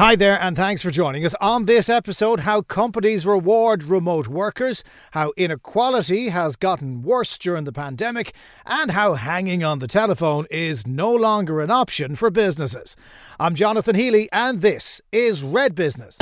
Hi 0.00 0.16
there, 0.16 0.40
and 0.40 0.56
thanks 0.56 0.80
for 0.80 0.90
joining 0.90 1.26
us 1.26 1.34
on 1.42 1.66
this 1.66 1.90
episode. 1.90 2.40
How 2.40 2.62
companies 2.62 3.26
reward 3.26 3.82
remote 3.82 4.28
workers, 4.28 4.82
how 5.10 5.34
inequality 5.36 6.30
has 6.30 6.56
gotten 6.56 7.02
worse 7.02 7.36
during 7.36 7.64
the 7.64 7.72
pandemic, 7.72 8.32
and 8.64 8.92
how 8.92 9.12
hanging 9.12 9.62
on 9.62 9.78
the 9.78 9.86
telephone 9.86 10.46
is 10.50 10.86
no 10.86 11.12
longer 11.12 11.60
an 11.60 11.70
option 11.70 12.16
for 12.16 12.30
businesses. 12.30 12.96
I'm 13.38 13.54
Jonathan 13.54 13.94
Healy, 13.94 14.30
and 14.32 14.62
this 14.62 15.02
is 15.12 15.42
Red 15.42 15.74
Business. 15.74 16.16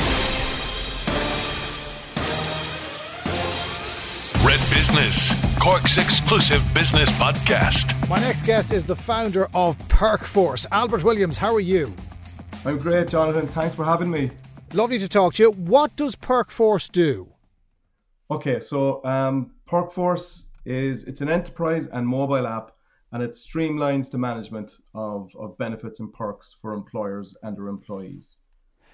Red 4.44 4.60
Business, 4.74 5.32
Cork's 5.60 5.98
exclusive 5.98 6.64
business 6.74 7.10
podcast. 7.12 8.08
My 8.08 8.18
next 8.18 8.44
guest 8.44 8.72
is 8.72 8.84
the 8.84 8.96
founder 8.96 9.46
of 9.54 9.78
Perkforce. 9.86 10.66
Albert 10.72 11.04
Williams, 11.04 11.38
how 11.38 11.54
are 11.54 11.60
you? 11.60 11.94
I'm 12.68 12.76
great, 12.76 13.08
Jonathan. 13.08 13.48
Thanks 13.48 13.74
for 13.74 13.82
having 13.82 14.10
me. 14.10 14.30
Lovely 14.74 14.98
to 14.98 15.08
talk 15.08 15.32
to 15.34 15.42
you. 15.42 15.52
What 15.52 15.96
does 15.96 16.14
Perkforce 16.14 16.92
do? 16.92 17.32
Okay, 18.30 18.60
so 18.60 19.02
um, 19.06 19.52
Perkforce 19.66 20.42
is 20.66 21.04
it's 21.04 21.22
an 21.22 21.30
enterprise 21.30 21.86
and 21.86 22.06
mobile 22.06 22.46
app, 22.46 22.72
and 23.12 23.22
it 23.22 23.30
streamlines 23.30 24.10
the 24.10 24.18
management 24.18 24.72
of, 24.94 25.34
of 25.36 25.56
benefits 25.56 26.00
and 26.00 26.12
perks 26.12 26.54
for 26.60 26.74
employers 26.74 27.34
and 27.42 27.56
their 27.56 27.68
employees. 27.68 28.40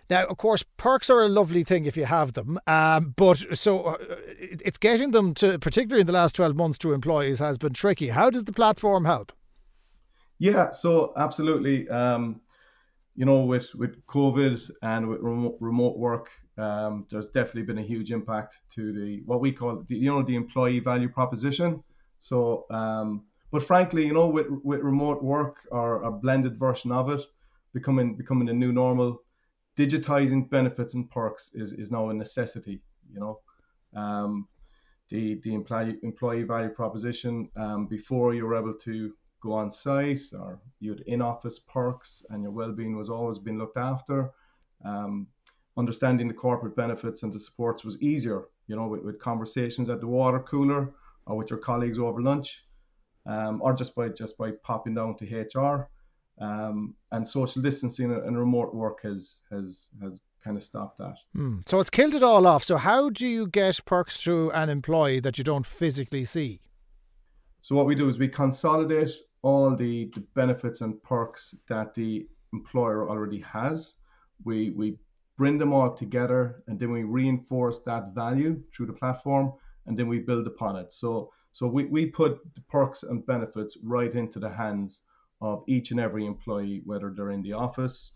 Now, 0.08 0.24
of 0.26 0.36
course, 0.36 0.64
perks 0.76 1.10
are 1.10 1.24
a 1.24 1.28
lovely 1.28 1.64
thing 1.64 1.84
if 1.84 1.96
you 1.96 2.04
have 2.04 2.34
them, 2.34 2.60
um, 2.68 3.12
but 3.16 3.58
so 3.58 3.82
uh, 3.82 3.96
it's 4.38 4.78
getting 4.78 5.10
them 5.10 5.34
to, 5.34 5.58
particularly 5.58 6.02
in 6.02 6.06
the 6.06 6.12
last 6.12 6.36
twelve 6.36 6.54
months, 6.54 6.78
to 6.78 6.92
employees 6.92 7.40
has 7.40 7.58
been 7.58 7.72
tricky. 7.72 8.10
How 8.10 8.30
does 8.30 8.44
the 8.44 8.52
platform 8.52 9.04
help? 9.04 9.32
Yeah, 10.38 10.70
so 10.70 11.12
absolutely. 11.16 11.88
Um, 11.88 12.40
you 13.16 13.24
know, 13.24 13.40
with 13.40 13.74
with 13.74 14.04
COVID 14.06 14.70
and 14.82 15.08
with 15.08 15.20
remote, 15.20 15.56
remote 15.60 15.98
work, 15.98 16.30
um, 16.58 17.06
there's 17.10 17.28
definitely 17.28 17.62
been 17.62 17.78
a 17.78 17.82
huge 17.82 18.10
impact 18.10 18.58
to 18.74 18.92
the 18.92 19.22
what 19.24 19.40
we 19.40 19.52
call 19.52 19.84
the 19.86 19.96
you 19.96 20.10
know 20.10 20.22
the 20.22 20.34
employee 20.34 20.80
value 20.80 21.08
proposition. 21.08 21.82
So, 22.18 22.66
um, 22.70 23.24
but 23.50 23.62
frankly, 23.62 24.06
you 24.06 24.14
know, 24.14 24.26
with 24.26 24.46
with 24.62 24.80
remote 24.80 25.22
work 25.22 25.56
or 25.70 26.02
a 26.02 26.10
blended 26.10 26.58
version 26.58 26.90
of 26.90 27.10
it 27.10 27.20
becoming 27.72 28.16
becoming 28.16 28.46
the 28.46 28.52
new 28.52 28.72
normal, 28.72 29.22
digitizing 29.76 30.48
benefits 30.48 30.94
and 30.94 31.10
perks 31.10 31.50
is 31.54 31.72
is 31.72 31.90
now 31.90 32.08
a 32.08 32.14
necessity. 32.14 32.80
You 33.12 33.20
know, 33.20 33.40
um, 34.00 34.48
the 35.10 35.40
the 35.44 35.54
employee 35.54 35.98
employee 36.02 36.44
value 36.44 36.70
proposition 36.70 37.50
um, 37.56 37.86
before 37.86 38.34
you 38.34 38.46
were 38.46 38.56
able 38.56 38.74
to 38.84 39.12
go 39.44 39.52
on 39.52 39.70
site 39.70 40.22
or 40.32 40.58
you 40.80 40.90
had 40.92 41.00
in 41.00 41.20
office 41.20 41.58
perks 41.58 42.24
and 42.30 42.42
your 42.42 42.50
well 42.50 42.72
being 42.72 42.96
was 42.96 43.10
always 43.10 43.38
being 43.38 43.58
looked 43.58 43.76
after. 43.76 44.32
Um, 44.84 45.26
understanding 45.76 46.28
the 46.28 46.34
corporate 46.34 46.76
benefits 46.76 47.22
and 47.22 47.32
the 47.32 47.38
supports 47.38 47.84
was 47.84 48.00
easier, 48.00 48.44
you 48.68 48.76
know, 48.76 48.86
with, 48.86 49.02
with 49.02 49.18
conversations 49.18 49.88
at 49.88 50.00
the 50.00 50.06
water 50.06 50.40
cooler 50.40 50.94
or 51.26 51.36
with 51.36 51.50
your 51.50 51.58
colleagues 51.58 51.98
over 51.98 52.22
lunch, 52.22 52.64
um, 53.26 53.60
or 53.62 53.72
just 53.74 53.94
by 53.94 54.08
just 54.08 54.36
by 54.38 54.50
popping 54.62 54.94
down 54.94 55.16
to 55.16 55.24
HR. 55.58 55.90
Um, 56.40 56.94
and 57.12 57.26
social 57.26 57.62
distancing 57.62 58.10
and 58.10 58.36
remote 58.36 58.74
work 58.74 59.02
has 59.02 59.36
has 59.50 59.88
has 60.02 60.20
kind 60.42 60.56
of 60.56 60.64
stopped 60.64 60.98
that. 60.98 61.16
Hmm. 61.34 61.60
So 61.66 61.80
it's 61.80 61.90
killed 61.90 62.14
it 62.14 62.22
all 62.22 62.46
off. 62.46 62.64
So 62.64 62.76
how 62.76 63.08
do 63.08 63.26
you 63.26 63.46
get 63.46 63.84
perks 63.84 64.18
to 64.24 64.50
an 64.52 64.68
employee 64.68 65.20
that 65.20 65.38
you 65.38 65.44
don't 65.44 65.66
physically 65.66 66.24
see? 66.24 66.60
So 67.62 67.74
what 67.74 67.86
we 67.86 67.94
do 67.94 68.10
is 68.10 68.18
we 68.18 68.28
consolidate 68.28 69.10
all 69.44 69.76
the, 69.76 70.10
the 70.14 70.20
benefits 70.34 70.80
and 70.80 71.00
perks 71.02 71.54
that 71.68 71.94
the 71.94 72.26
employer 72.54 73.08
already 73.10 73.40
has. 73.40 73.92
We, 74.42 74.70
we 74.70 74.96
bring 75.36 75.58
them 75.58 75.74
all 75.74 75.94
together 75.94 76.62
and 76.66 76.80
then 76.80 76.90
we 76.90 77.04
reinforce 77.04 77.80
that 77.80 78.14
value 78.14 78.62
through 78.72 78.86
the 78.86 78.94
platform 78.94 79.52
and 79.86 79.98
then 79.98 80.08
we 80.08 80.18
build 80.18 80.46
upon 80.46 80.76
it. 80.76 80.92
So, 80.92 81.30
so 81.52 81.66
we, 81.66 81.84
we 81.84 82.06
put 82.06 82.40
the 82.54 82.62
perks 82.62 83.02
and 83.02 83.26
benefits 83.26 83.76
right 83.82 84.12
into 84.14 84.38
the 84.38 84.48
hands 84.48 85.02
of 85.42 85.62
each 85.68 85.90
and 85.90 86.00
every 86.00 86.24
employee, 86.24 86.80
whether 86.86 87.12
they're 87.14 87.30
in 87.30 87.42
the 87.42 87.52
office, 87.52 88.12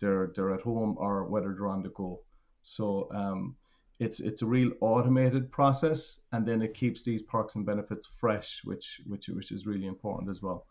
they're, 0.00 0.32
they're 0.34 0.52
at 0.52 0.62
home, 0.62 0.96
or 0.98 1.28
whether 1.28 1.54
they're 1.54 1.68
on 1.68 1.84
the 1.84 1.90
go. 1.90 2.20
So, 2.64 3.08
um, 3.14 3.54
it's 4.00 4.18
it's 4.18 4.42
a 4.42 4.46
real 4.46 4.72
automated 4.80 5.52
process 5.52 6.20
and 6.32 6.44
then 6.44 6.60
it 6.60 6.74
keeps 6.74 7.02
these 7.02 7.22
perks 7.22 7.54
and 7.54 7.64
benefits 7.64 8.08
fresh 8.18 8.60
which 8.64 9.00
which 9.06 9.28
which 9.28 9.52
is 9.52 9.66
really 9.66 9.86
important 9.86 10.28
as 10.28 10.42
well 10.42 10.66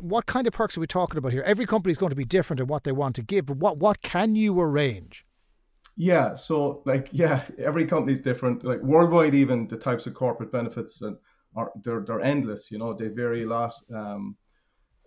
what 0.00 0.26
kind 0.26 0.46
of 0.46 0.52
perks 0.52 0.76
are 0.76 0.80
we 0.80 0.86
talking 0.86 1.18
about 1.18 1.32
here? 1.32 1.42
Every 1.42 1.66
company 1.66 1.92
is 1.92 1.98
going 1.98 2.10
to 2.10 2.16
be 2.16 2.24
different 2.24 2.60
in 2.60 2.66
what 2.66 2.84
they 2.84 2.92
want 2.92 3.16
to 3.16 3.22
give, 3.22 3.46
but 3.46 3.56
what 3.56 3.78
what 3.78 4.02
can 4.02 4.34
you 4.34 4.60
arrange? 4.60 5.24
Yeah, 5.96 6.34
so 6.34 6.82
like 6.84 7.08
yeah, 7.12 7.44
every 7.58 7.86
company 7.86 8.12
is 8.12 8.22
different. 8.22 8.64
Like 8.64 8.82
worldwide, 8.82 9.34
even 9.34 9.68
the 9.68 9.76
types 9.76 10.06
of 10.06 10.14
corporate 10.14 10.52
benefits 10.52 11.02
and 11.02 11.16
are 11.56 11.72
they're 11.82 12.00
they're 12.00 12.20
endless. 12.20 12.70
You 12.70 12.78
know, 12.78 12.92
they 12.94 13.08
vary 13.08 13.44
a 13.44 13.48
lot. 13.48 13.74
Um, 13.94 14.36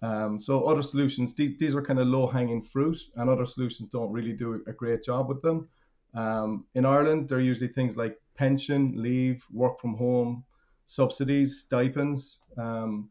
um, 0.04 0.40
so 0.40 0.66
other 0.66 0.84
solutions, 0.84 1.34
these, 1.34 1.58
these 1.58 1.74
are 1.74 1.82
kind 1.82 2.00
of 2.00 2.08
low 2.08 2.28
hanging 2.28 2.62
fruit, 2.62 3.00
and 3.16 3.30
other 3.30 3.48
solutions 3.48 3.90
don't 3.90 4.12
really 4.12 4.34
do 4.34 4.64
a 4.68 4.74
great 4.74 5.04
job 5.04 5.28
with 5.28 5.42
them. 5.42 5.68
Um, 6.14 6.66
in 6.76 6.86
Ireland, 6.86 7.30
there 7.30 7.40
are 7.40 7.42
usually 7.42 7.70
things 7.70 7.98
like 7.98 8.16
pension, 8.36 8.94
leave, 8.96 9.44
work 9.52 9.80
from 9.80 9.96
home, 9.96 10.44
subsidies, 10.86 11.62
stipends. 11.62 12.40
Um, 12.58 13.10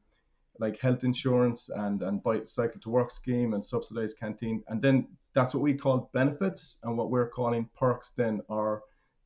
like 0.61 0.79
health 0.79 1.05
insurance 1.05 1.69
and 1.69 2.03
and 2.03 2.23
bike 2.23 2.49
cycle 2.49 2.81
to 2.81 2.91
work 2.91 3.11
scheme 3.11 3.55
and 3.55 3.65
subsidized 3.65 4.19
canteen. 4.19 4.63
And 4.69 4.81
then 4.83 5.09
that's 5.35 5.55
what 5.55 5.63
we 5.63 5.75
call 5.75 6.11
benefits 6.13 6.79
and 6.83 6.97
what 6.97 7.11
we're 7.11 7.29
calling 7.29 7.69
perks 7.79 8.11
then 8.11 8.41
are 8.49 8.83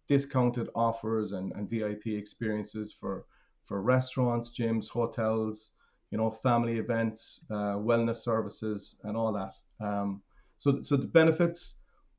discounted 0.08 0.68
offers 0.74 1.32
and, 1.32 1.52
and 1.52 1.70
vip 1.70 2.06
experiences 2.06 2.92
for 2.92 3.26
for 3.64 3.80
restaurants 3.80 4.50
gyms 4.50 4.88
hotels 4.88 5.72
you 6.10 6.18
know 6.18 6.30
family 6.30 6.78
events 6.78 7.44
uh, 7.50 7.76
wellness 7.88 8.18
services 8.18 8.96
and 9.04 9.16
all 9.16 9.32
that. 9.32 9.54
Um, 9.80 10.22
so 10.56 10.82
so 10.82 10.96
the 10.96 11.06
benefits 11.06 11.78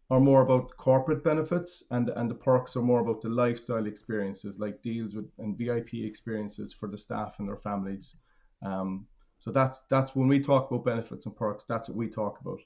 are 0.09 0.19
more 0.19 0.41
about 0.41 0.75
corporate 0.77 1.23
benefits 1.23 1.83
and 1.91 2.09
and 2.09 2.29
the 2.29 2.35
perks 2.35 2.75
are 2.75 2.81
more 2.81 3.01
about 3.01 3.21
the 3.21 3.29
lifestyle 3.29 3.85
experiences 3.85 4.59
like 4.59 4.81
deals 4.81 5.13
with 5.15 5.29
and 5.39 5.57
vip 5.57 5.93
experiences 5.93 6.73
for 6.73 6.87
the 6.89 6.97
staff 6.97 7.35
and 7.39 7.47
their 7.47 7.57
families 7.57 8.15
um, 8.61 9.07
so 9.37 9.51
that's 9.51 9.81
that's 9.89 10.15
when 10.15 10.27
we 10.27 10.39
talk 10.39 10.69
about 10.69 10.85
benefits 10.85 11.25
and 11.25 11.35
perks. 11.35 11.63
That's 11.63 11.89
what 11.89 11.97
we 11.97 12.07
talk 12.07 12.39
about. 12.41 12.59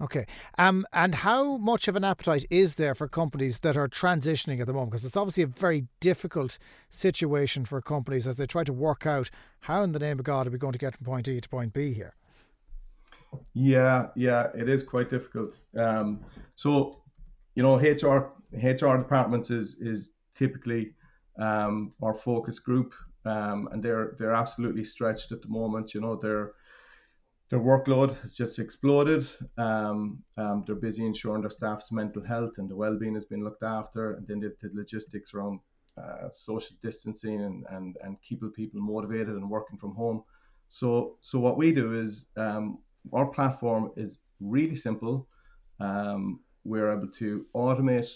Okay. 0.00 0.26
Um, 0.56 0.86
and 0.92 1.16
how 1.16 1.56
much 1.56 1.88
of 1.88 1.96
an 1.96 2.04
appetite 2.04 2.46
is 2.50 2.76
there 2.76 2.94
for 2.94 3.08
companies 3.08 3.58
that 3.60 3.76
are 3.76 3.88
transitioning 3.88 4.60
at 4.60 4.66
the 4.66 4.72
moment? 4.72 4.92
Because 4.92 5.04
it's 5.04 5.16
obviously 5.16 5.42
a 5.42 5.48
very 5.48 5.88
difficult 5.98 6.58
situation 6.88 7.64
for 7.64 7.82
companies 7.82 8.26
as 8.26 8.36
they 8.36 8.46
try 8.46 8.62
to 8.62 8.72
work 8.72 9.06
out 9.06 9.28
how, 9.62 9.82
in 9.82 9.90
the 9.90 9.98
name 9.98 10.20
of 10.20 10.24
God, 10.24 10.46
are 10.46 10.50
we 10.50 10.58
going 10.58 10.72
to 10.72 10.78
get 10.78 10.96
from 10.96 11.04
point 11.04 11.26
A 11.26 11.40
to 11.40 11.48
point 11.48 11.72
B 11.72 11.92
here? 11.92 12.14
Yeah, 13.54 14.06
yeah, 14.14 14.48
it 14.54 14.68
is 14.68 14.82
quite 14.82 15.10
difficult. 15.10 15.58
Um, 15.76 16.24
so, 16.54 17.02
you 17.54 17.62
know, 17.62 17.76
HR 17.76 18.32
HR 18.52 18.96
departments 18.96 19.50
is 19.50 19.74
is 19.80 20.12
typically 20.34 20.94
um, 21.38 21.92
our 22.02 22.14
focus 22.14 22.58
group 22.60 22.94
um, 23.24 23.68
and 23.72 23.82
they're 23.82 24.16
they're 24.18 24.34
absolutely 24.34 24.84
stretched 24.84 25.32
at 25.32 25.42
the 25.42 25.48
moment. 25.48 25.94
You 25.94 26.00
know, 26.00 26.16
their 26.16 26.52
their 27.50 27.60
workload 27.60 28.20
has 28.20 28.34
just 28.34 28.58
exploded. 28.58 29.26
Um, 29.56 30.22
um, 30.36 30.64
they're 30.66 30.76
busy 30.76 31.06
ensuring 31.06 31.42
their 31.42 31.50
staff's 31.50 31.90
mental 31.90 32.22
health 32.22 32.58
and 32.58 32.68
the 32.68 32.76
well-being 32.76 33.14
has 33.14 33.24
been 33.24 33.42
looked 33.42 33.62
after, 33.62 34.14
and 34.14 34.26
then 34.26 34.40
the, 34.40 34.54
the 34.60 34.70
logistics 34.74 35.32
around 35.32 35.60
uh, 35.96 36.28
social 36.30 36.76
distancing 36.82 37.40
and, 37.42 37.64
and 37.70 37.96
and 38.02 38.16
keeping 38.22 38.50
people 38.50 38.80
motivated 38.80 39.34
and 39.34 39.50
working 39.50 39.78
from 39.78 39.94
home. 39.94 40.22
So 40.68 41.16
so 41.20 41.38
what 41.38 41.56
we 41.56 41.72
do 41.72 41.98
is 41.98 42.26
um, 42.36 42.78
our 43.12 43.26
platform 43.26 43.92
is 43.96 44.20
really 44.40 44.76
simple. 44.76 45.26
Um, 45.80 46.40
we're 46.64 46.92
able 46.92 47.08
to 47.08 47.46
automate 47.54 48.10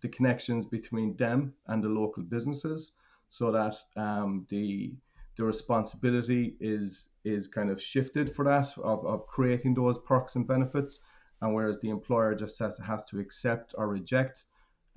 the 0.00 0.08
connections 0.08 0.64
between 0.66 1.16
them 1.16 1.54
and 1.68 1.82
the 1.82 1.88
local 1.88 2.22
businesses 2.22 2.92
so 3.28 3.50
that 3.52 3.76
um, 3.96 4.46
the 4.48 4.94
the 5.36 5.44
responsibility 5.44 6.56
is 6.60 7.08
is 7.24 7.48
kind 7.48 7.70
of 7.70 7.82
shifted 7.82 8.34
for 8.34 8.44
that 8.44 8.76
of, 8.78 9.04
of 9.06 9.26
creating 9.26 9.74
those 9.74 9.98
perks 9.98 10.36
and 10.36 10.46
benefits. 10.46 11.00
And 11.40 11.54
whereas 11.54 11.78
the 11.80 11.90
employer 11.90 12.34
just 12.34 12.58
has, 12.60 12.78
has 12.78 13.04
to 13.06 13.18
accept 13.18 13.74
or 13.76 13.88
reject 13.88 14.44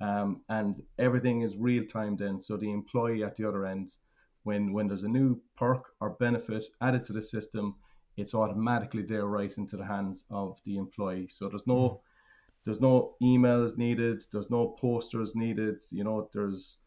um, 0.00 0.42
and 0.48 0.80
everything 0.98 1.42
is 1.42 1.56
real 1.56 1.84
time 1.84 2.16
then 2.16 2.40
so 2.40 2.56
the 2.56 2.70
employee 2.70 3.24
at 3.24 3.36
the 3.36 3.46
other 3.46 3.66
end 3.66 3.94
when 4.44 4.72
when 4.72 4.86
there's 4.86 5.02
a 5.02 5.08
new 5.08 5.40
perk 5.56 5.92
or 6.00 6.10
benefit 6.10 6.64
added 6.80 7.04
to 7.04 7.12
the 7.12 7.22
system 7.22 7.74
it's 8.16 8.34
automatically 8.34 9.02
there 9.02 9.26
right 9.26 9.56
into 9.58 9.76
the 9.76 9.84
hands 9.84 10.24
of 10.28 10.58
the 10.64 10.76
employee. 10.76 11.28
So 11.28 11.48
there's 11.48 11.66
no 11.66 11.74
mm. 11.74 12.00
there's 12.64 12.80
no 12.80 13.14
emails 13.22 13.78
needed 13.78 14.22
there's 14.32 14.50
no 14.50 14.68
posters 14.68 15.34
needed 15.34 15.76
you 15.90 16.04
know 16.04 16.28
there's 16.32 16.78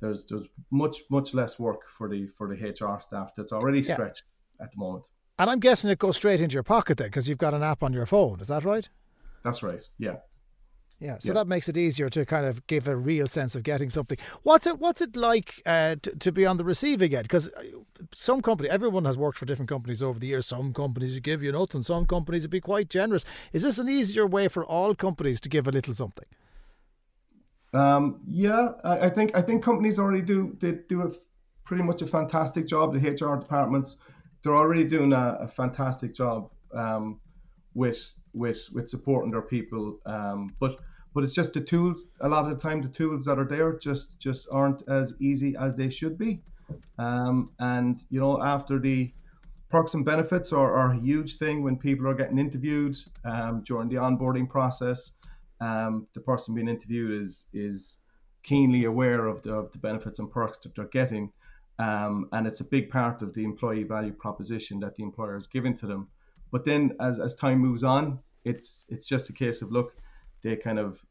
there's 0.00 0.26
there's 0.26 0.44
much 0.70 0.98
much 1.10 1.34
less 1.34 1.58
work 1.58 1.80
for 1.96 2.08
the 2.08 2.28
for 2.36 2.48
the 2.48 2.54
HR 2.54 3.00
staff 3.00 3.32
that's 3.36 3.52
already 3.52 3.82
stretched 3.82 4.24
yeah. 4.58 4.64
at 4.64 4.72
the 4.72 4.78
moment. 4.78 5.04
And 5.38 5.48
I'm 5.50 5.60
guessing 5.60 5.90
it 5.90 5.98
goes 5.98 6.16
straight 6.16 6.40
into 6.40 6.54
your 6.54 6.64
pocket 6.64 6.98
then 6.98 7.08
because 7.08 7.28
you've 7.28 7.38
got 7.38 7.54
an 7.54 7.62
app 7.62 7.82
on 7.82 7.92
your 7.92 8.06
phone. 8.06 8.40
Is 8.40 8.48
that 8.48 8.64
right? 8.64 8.88
That's 9.44 9.62
right. 9.62 9.82
Yeah. 9.98 10.16
Yeah, 11.00 11.18
so 11.20 11.28
Yeah. 11.28 11.34
that 11.34 11.46
makes 11.46 11.68
it 11.68 11.76
easier 11.76 12.08
to 12.08 12.26
kind 12.26 12.44
of 12.44 12.66
give 12.66 12.88
a 12.88 12.96
real 12.96 13.28
sense 13.28 13.54
of 13.54 13.62
getting 13.62 13.88
something. 13.88 14.18
What's 14.42 14.66
it 14.66 14.80
What's 14.80 15.00
it 15.00 15.14
like 15.14 15.62
uh, 15.64 15.94
to, 16.02 16.16
to 16.16 16.32
be 16.32 16.44
on 16.44 16.56
the 16.56 16.64
receiving 16.64 17.14
end? 17.14 17.22
Because 17.22 17.50
some 18.12 18.42
company, 18.42 18.68
everyone 18.68 19.04
has 19.04 19.16
worked 19.16 19.38
for 19.38 19.46
different 19.46 19.68
companies 19.68 20.02
over 20.02 20.18
the 20.18 20.26
years. 20.26 20.46
Some 20.46 20.72
companies 20.72 21.20
give 21.20 21.40
you 21.40 21.52
nothing. 21.52 21.84
Some 21.84 22.04
companies 22.06 22.42
would 22.42 22.50
be 22.50 22.60
quite 22.60 22.90
generous. 22.90 23.24
Is 23.52 23.62
this 23.62 23.78
an 23.78 23.88
easier 23.88 24.26
way 24.26 24.48
for 24.48 24.64
all 24.64 24.96
companies 24.96 25.40
to 25.42 25.48
give 25.48 25.68
a 25.68 25.70
little 25.70 25.94
something? 25.94 26.26
Um, 27.74 28.20
yeah, 28.26 28.70
I, 28.84 29.06
I 29.06 29.10
think 29.10 29.36
I 29.36 29.42
think 29.42 29.62
companies 29.62 29.98
already 29.98 30.22
do 30.22 30.56
they 30.60 30.72
do 30.88 31.02
a 31.02 31.10
pretty 31.64 31.82
much 31.82 32.02
a 32.02 32.06
fantastic 32.06 32.66
job. 32.66 32.94
The 32.94 33.10
HR 33.10 33.36
departments 33.36 33.98
they're 34.42 34.56
already 34.56 34.84
doing 34.84 35.12
a, 35.12 35.38
a 35.40 35.48
fantastic 35.48 36.14
job 36.14 36.50
um, 36.74 37.20
with 37.74 38.00
with 38.32 38.60
with 38.72 38.88
supporting 38.88 39.30
their 39.30 39.42
people. 39.42 39.98
Um, 40.06 40.54
but 40.60 40.80
but 41.14 41.24
it's 41.24 41.34
just 41.34 41.52
the 41.52 41.60
tools. 41.60 42.08
A 42.20 42.28
lot 42.28 42.44
of 42.44 42.50
the 42.50 42.56
time, 42.56 42.80
the 42.80 42.88
tools 42.88 43.24
that 43.24 43.38
are 43.38 43.46
there 43.46 43.78
just 43.78 44.18
just 44.18 44.46
aren't 44.50 44.82
as 44.88 45.14
easy 45.20 45.56
as 45.56 45.74
they 45.74 45.90
should 45.90 46.18
be. 46.18 46.42
Um, 46.98 47.50
and 47.58 48.00
you 48.10 48.20
know, 48.20 48.42
after 48.42 48.78
the 48.78 49.12
perks 49.70 49.94
and 49.94 50.04
benefits 50.04 50.52
are, 50.52 50.74
are 50.74 50.92
a 50.92 50.98
huge 50.98 51.36
thing 51.36 51.62
when 51.62 51.76
people 51.76 52.06
are 52.08 52.14
getting 52.14 52.38
interviewed 52.38 52.96
um, 53.24 53.62
during 53.66 53.88
the 53.88 53.96
onboarding 53.96 54.48
process. 54.48 55.12
Um, 55.60 56.06
the 56.14 56.20
person 56.20 56.54
being 56.54 56.68
interviewed 56.68 57.22
is 57.22 57.46
is 57.52 57.98
keenly 58.42 58.84
aware 58.84 59.26
of 59.26 59.42
the, 59.42 59.52
of 59.52 59.72
the 59.72 59.78
benefits 59.78 60.18
and 60.18 60.30
perks 60.30 60.58
that 60.58 60.74
they're 60.74 60.86
getting, 60.86 61.32
um, 61.78 62.28
and 62.32 62.46
it's 62.46 62.60
a 62.60 62.64
big 62.64 62.90
part 62.90 63.22
of 63.22 63.34
the 63.34 63.44
employee 63.44 63.82
value 63.82 64.12
proposition 64.12 64.80
that 64.80 64.94
the 64.96 65.02
employer 65.02 65.36
is 65.36 65.46
giving 65.46 65.76
to 65.78 65.86
them. 65.86 66.08
But 66.50 66.64
then, 66.64 66.92
as, 67.00 67.20
as 67.20 67.34
time 67.34 67.58
moves 67.58 67.84
on, 67.84 68.20
it's 68.44 68.84
it's 68.88 69.06
just 69.06 69.28
a 69.30 69.32
case 69.32 69.62
of 69.62 69.70
look, 69.70 69.94
they 70.42 70.56
kind 70.56 70.78
of 70.78 71.04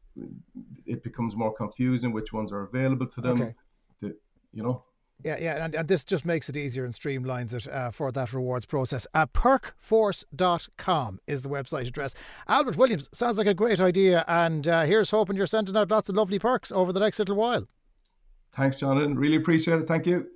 it 0.86 1.02
becomes 1.02 1.36
more 1.36 1.54
confusing 1.54 2.12
which 2.12 2.32
ones 2.32 2.52
are 2.52 2.62
available 2.62 3.06
to 3.06 3.20
them. 3.20 3.42
Okay. 3.42 3.54
The, 4.00 4.16
you 4.52 4.62
know, 4.62 4.84
Yeah, 5.24 5.36
yeah, 5.40 5.64
and, 5.64 5.74
and 5.74 5.88
this 5.88 6.04
just 6.04 6.24
makes 6.24 6.48
it 6.48 6.56
easier 6.56 6.84
and 6.84 6.94
streamlines 6.94 7.52
it 7.52 7.66
uh, 7.66 7.90
for 7.90 8.12
that 8.12 8.32
rewards 8.32 8.66
process. 8.66 9.04
Uh, 9.12 9.26
perkforce.com 9.26 11.20
is 11.26 11.42
the 11.42 11.48
website 11.48 11.88
address. 11.88 12.14
Albert 12.46 12.76
Williams 12.76 13.08
sounds 13.12 13.36
like 13.36 13.48
a 13.48 13.54
great 13.54 13.80
idea, 13.80 14.24
and 14.28 14.68
uh, 14.68 14.82
here's 14.82 15.10
hoping 15.10 15.36
you're 15.36 15.46
sending 15.46 15.76
out 15.76 15.90
lots 15.90 16.08
of 16.08 16.14
lovely 16.14 16.38
perks 16.38 16.70
over 16.70 16.92
the 16.92 17.00
next 17.00 17.18
little 17.18 17.34
while. 17.34 17.66
thanks, 18.54 18.78
Jonathan. 18.78 19.18
Really 19.18 19.36
appreciate 19.36 19.80
it. 19.80 19.88
Thank 19.88 20.06
you. 20.06 20.26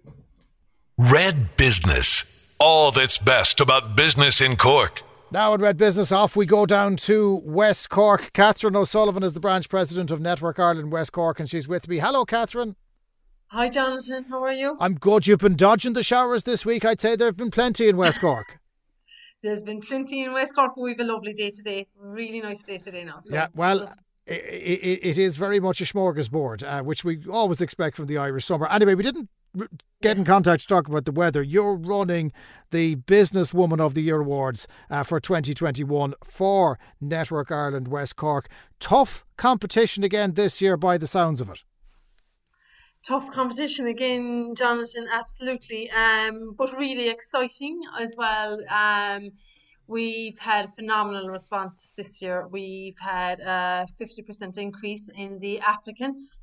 Red 0.99 1.57
Business. 1.57 2.25
All 2.59 2.91
that's 2.91 3.19
best 3.19 3.61
about 3.61 3.97
business 3.97 4.41
in 4.41 4.57
Cork. 4.57 5.03
Now 5.31 5.55
in 5.55 5.61
Red 5.61 5.77
Business, 5.77 6.13
off 6.13 6.37
we 6.37 6.45
go 6.45 6.67
down 6.67 6.97
to 6.97 7.41
West 7.45 7.89
Cork. 7.89 8.33
Catherine 8.33 8.77
O'Sullivan 8.77 9.23
is 9.23 9.33
the 9.33 9.41
branch 9.41 9.69
president 9.69 10.11
of 10.11 10.21
Network 10.21 10.59
Ireland 10.59 10.93
West 10.93 11.13
Cork, 11.13 11.41
and 11.41 11.49
she's 11.49 11.67
with 11.67 11.89
me. 11.89 12.01
Hello, 12.01 12.25
Catherine. 12.25 12.77
Hi, 13.53 13.69
Jonathan. 13.69 14.25
How 14.31 14.43
are 14.43 14.53
you? 14.53 14.79
I'm 14.81 14.95
good. 14.95 15.27
You've 15.27 15.41
been 15.41 15.57
dodging 15.57 15.93
the 15.93 16.03
showers 16.03 16.45
this 16.45 16.65
week. 16.65 16.87
I'd 16.87 17.03
say 17.03 17.17
there 17.17 17.29
have 17.29 17.37
been 17.37 17.51
plenty 17.51 17.87
in 17.87 17.99
West 17.99 18.19
Cork. 18.19 18.59
There's 19.43 19.63
been 19.63 19.83
plenty 19.83 20.23
in 20.25 20.33
West 20.33 20.55
Cork, 20.55 20.73
but 20.75 20.81
we've 20.81 20.99
a 21.01 21.05
lovely 21.05 21.35
day 21.35 21.51
today. 21.51 21.87
Really 21.95 22.41
nice 22.41 22.63
day 22.63 22.79
today 22.79 23.05
now. 23.05 23.19
So 23.19 23.35
yeah, 23.35 23.49
well, 23.55 23.81
just- 23.81 24.01
i 24.27 24.33
i 24.33 24.37
it 24.37 25.19
is 25.19 25.37
very 25.37 25.61
much 25.61 25.83
a 25.83 25.85
smorgasbord, 25.85 26.63
uh, 26.65 26.83
which 26.83 27.05
we 27.05 27.23
always 27.31 27.61
expect 27.61 27.97
from 27.97 28.07
the 28.07 28.17
Irish 28.17 28.47
summer. 28.47 28.67
Anyway, 28.69 28.95
we 28.95 29.03
didn't 29.03 29.29
r- 29.61 29.69
get 30.01 30.17
in 30.17 30.25
contact 30.25 30.63
to 30.63 30.67
talk 30.67 30.89
about 30.89 31.05
the 31.05 31.13
weather. 31.13 31.43
You're 31.43 31.75
running 31.75 32.33
the 32.71 32.97
Businesswoman 32.97 33.81
of 33.81 33.93
the 33.93 34.01
Year 34.01 34.21
Awards 34.21 34.67
uh, 34.89 35.03
for 35.03 35.21
2021 35.21 36.15
for 36.25 36.79
Network 37.03 37.51
Ireland 37.51 37.89
West 37.89 38.17
Cork. 38.17 38.49
Tough 38.81 39.27
competition 39.37 40.05
again 40.05 40.33
this 40.35 40.63
year, 40.63 40.79
by 40.79 40.97
the 40.97 41.07
sounds 41.07 41.43
of 41.43 41.51
it. 41.51 41.65
Tough 43.07 43.31
competition 43.31 43.87
again, 43.87 44.55
Jonathan. 44.55 45.07
Absolutely, 45.13 45.91
um, 45.91 46.55
but 46.57 46.73
really 46.79 47.09
exciting 47.09 47.81
as 48.01 48.15
well. 48.17 48.59
Um, 48.71 49.31
we've 49.87 50.39
had 50.39 50.73
phenomenal 50.75 51.29
response 51.29 51.93
this 51.97 52.23
year. 52.23 52.47
We've 52.49 52.99
had 52.99 53.41
a 53.41 53.87
fifty 53.99 54.23
percent 54.23 54.59
increase 54.59 55.09
in 55.15 55.39
the 55.39 55.61
applicants. 55.61 56.41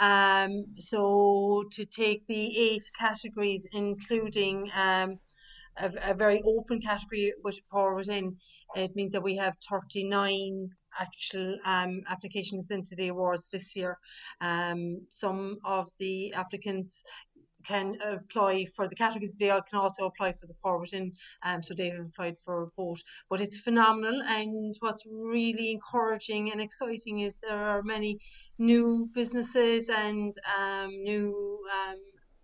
Um, 0.00 0.64
so 0.78 1.64
to 1.72 1.84
take 1.84 2.26
the 2.26 2.58
eight 2.58 2.90
categories, 2.98 3.66
including 3.72 4.70
um, 4.74 5.18
a, 5.76 5.92
a 6.10 6.14
very 6.14 6.42
open 6.44 6.80
category 6.80 7.32
which 7.42 7.62
Paul 7.70 7.94
was 7.94 8.08
in, 8.08 8.36
it 8.74 8.94
means 8.96 9.12
that 9.12 9.22
we 9.22 9.36
have 9.36 9.56
39 9.68 10.70
actual 10.98 11.58
um, 11.64 12.02
applications 12.08 12.70
into 12.70 12.94
the 12.96 13.08
awards 13.08 13.50
this 13.50 13.76
year. 13.76 13.98
Um, 14.40 15.06
some 15.08 15.58
of 15.64 15.90
the 15.98 16.32
applicants 16.34 17.04
can 17.64 17.96
apply 18.02 18.64
for 18.74 18.88
the 18.88 18.94
categories. 18.94 19.34
They 19.34 19.48
can 19.48 19.78
also 19.78 20.06
apply 20.06 20.32
for 20.32 20.46
the 20.46 20.54
Porwittin, 20.64 21.12
um, 21.42 21.62
so 21.62 21.74
they've 21.74 22.00
applied 22.00 22.36
for 22.38 22.70
both. 22.76 23.00
But 23.28 23.40
it's 23.40 23.58
phenomenal, 23.58 24.22
and 24.22 24.74
what's 24.80 25.04
really 25.06 25.70
encouraging 25.72 26.52
and 26.52 26.60
exciting 26.60 27.20
is 27.20 27.36
there 27.36 27.58
are 27.58 27.82
many 27.82 28.18
new 28.58 29.08
businesses 29.14 29.88
and 29.88 30.34
um, 30.58 30.88
new 30.88 31.58
um, 31.72 31.98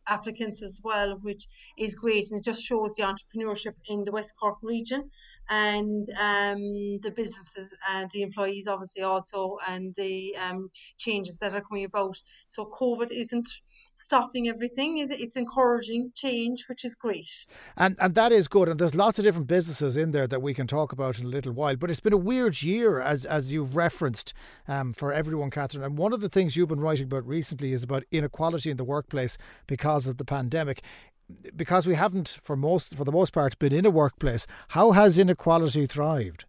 applicants 0.08 0.62
as 0.62 0.80
well, 0.82 1.18
which 1.22 1.46
is 1.78 1.94
great, 1.94 2.30
and 2.30 2.40
it 2.40 2.44
just 2.44 2.62
shows 2.62 2.94
the 2.94 3.02
entrepreneurship 3.02 3.74
in 3.88 4.04
the 4.04 4.12
West 4.12 4.32
Cork 4.38 4.58
region 4.62 5.10
and 5.48 6.06
um, 6.18 6.60
the 7.02 7.12
businesses 7.14 7.72
and 7.88 8.10
the 8.10 8.22
employees 8.22 8.66
obviously 8.66 9.02
also 9.02 9.56
and 9.68 9.94
the 9.94 10.36
um, 10.36 10.68
changes 10.98 11.38
that 11.38 11.54
are 11.54 11.60
coming 11.60 11.84
about. 11.84 12.16
So 12.48 12.70
COVID 12.80 13.10
isn't 13.10 13.48
stopping 13.94 14.48
everything; 14.48 14.98
it's- 14.98 15.18
it's 15.20 15.36
encouraging 15.36 16.12
change, 16.14 16.64
which 16.68 16.84
is 16.84 16.94
great. 16.94 17.46
And 17.76 17.96
and 18.00 18.14
that 18.14 18.32
is 18.32 18.48
good. 18.48 18.68
And 18.68 18.78
there's 18.80 18.94
lots 18.94 19.18
of 19.18 19.24
different 19.24 19.46
businesses 19.46 19.96
in 19.96 20.10
there 20.10 20.26
that 20.26 20.42
we 20.42 20.54
can 20.54 20.66
talk 20.66 20.92
about 20.92 21.18
in 21.18 21.26
a 21.26 21.28
little 21.28 21.52
while. 21.52 21.76
But 21.76 21.90
it's 21.90 22.00
been 22.00 22.12
a 22.12 22.18
weird 22.18 22.62
year, 22.62 23.00
as 23.00 23.24
as 23.24 23.52
you've 23.52 23.76
referenced, 23.76 24.32
um, 24.68 24.92
for 24.92 25.12
everyone, 25.12 25.50
Catherine. 25.50 25.84
And 25.84 25.98
one 25.98 26.12
of 26.12 26.20
the 26.20 26.28
things 26.28 26.56
you've 26.56 26.68
been 26.68 26.80
writing 26.80 27.04
about 27.04 27.26
recently 27.26 27.72
is 27.72 27.82
about 27.82 28.04
inequality 28.10 28.70
in 28.70 28.76
the 28.76 28.84
workplace 28.84 29.38
because 29.66 30.08
of 30.08 30.16
the 30.16 30.24
pandemic. 30.24 30.82
Because 31.54 31.86
we 31.86 31.94
haven't, 31.94 32.38
for 32.42 32.56
most 32.56 32.94
for 32.94 33.04
the 33.04 33.12
most 33.12 33.32
part, 33.32 33.58
been 33.58 33.72
in 33.72 33.86
a 33.86 33.90
workplace. 33.90 34.46
How 34.68 34.92
has 34.92 35.18
inequality 35.18 35.86
thrived? 35.86 36.44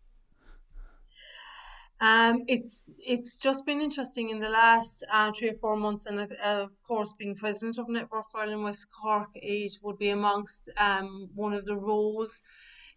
Um, 2.00 2.44
it's 2.48 2.94
it's 3.00 3.38
just 3.38 3.66
been 3.66 3.82
interesting 3.82 4.30
in 4.30 4.40
the 4.40 4.50
last 4.50 5.04
uh, 5.12 5.32
three 5.32 5.50
or 5.50 5.56
four 5.56 5.76
months, 5.76 6.06
and 6.06 6.20
of, 6.20 6.32
of 6.34 6.70
course, 6.84 7.14
being 7.14 7.36
president 7.36 7.80
of 7.80 7.90
Network 7.90 8.26
Ireland 8.36 8.64
West 8.64 8.88
Cork, 8.92 9.30
it 9.34 9.72
would 9.82 9.98
be 9.98 10.10
amongst 10.10 10.70
um, 10.78 11.30
one 11.34 11.54
of 11.54 11.66
the 11.66 11.76
roles 11.76 12.42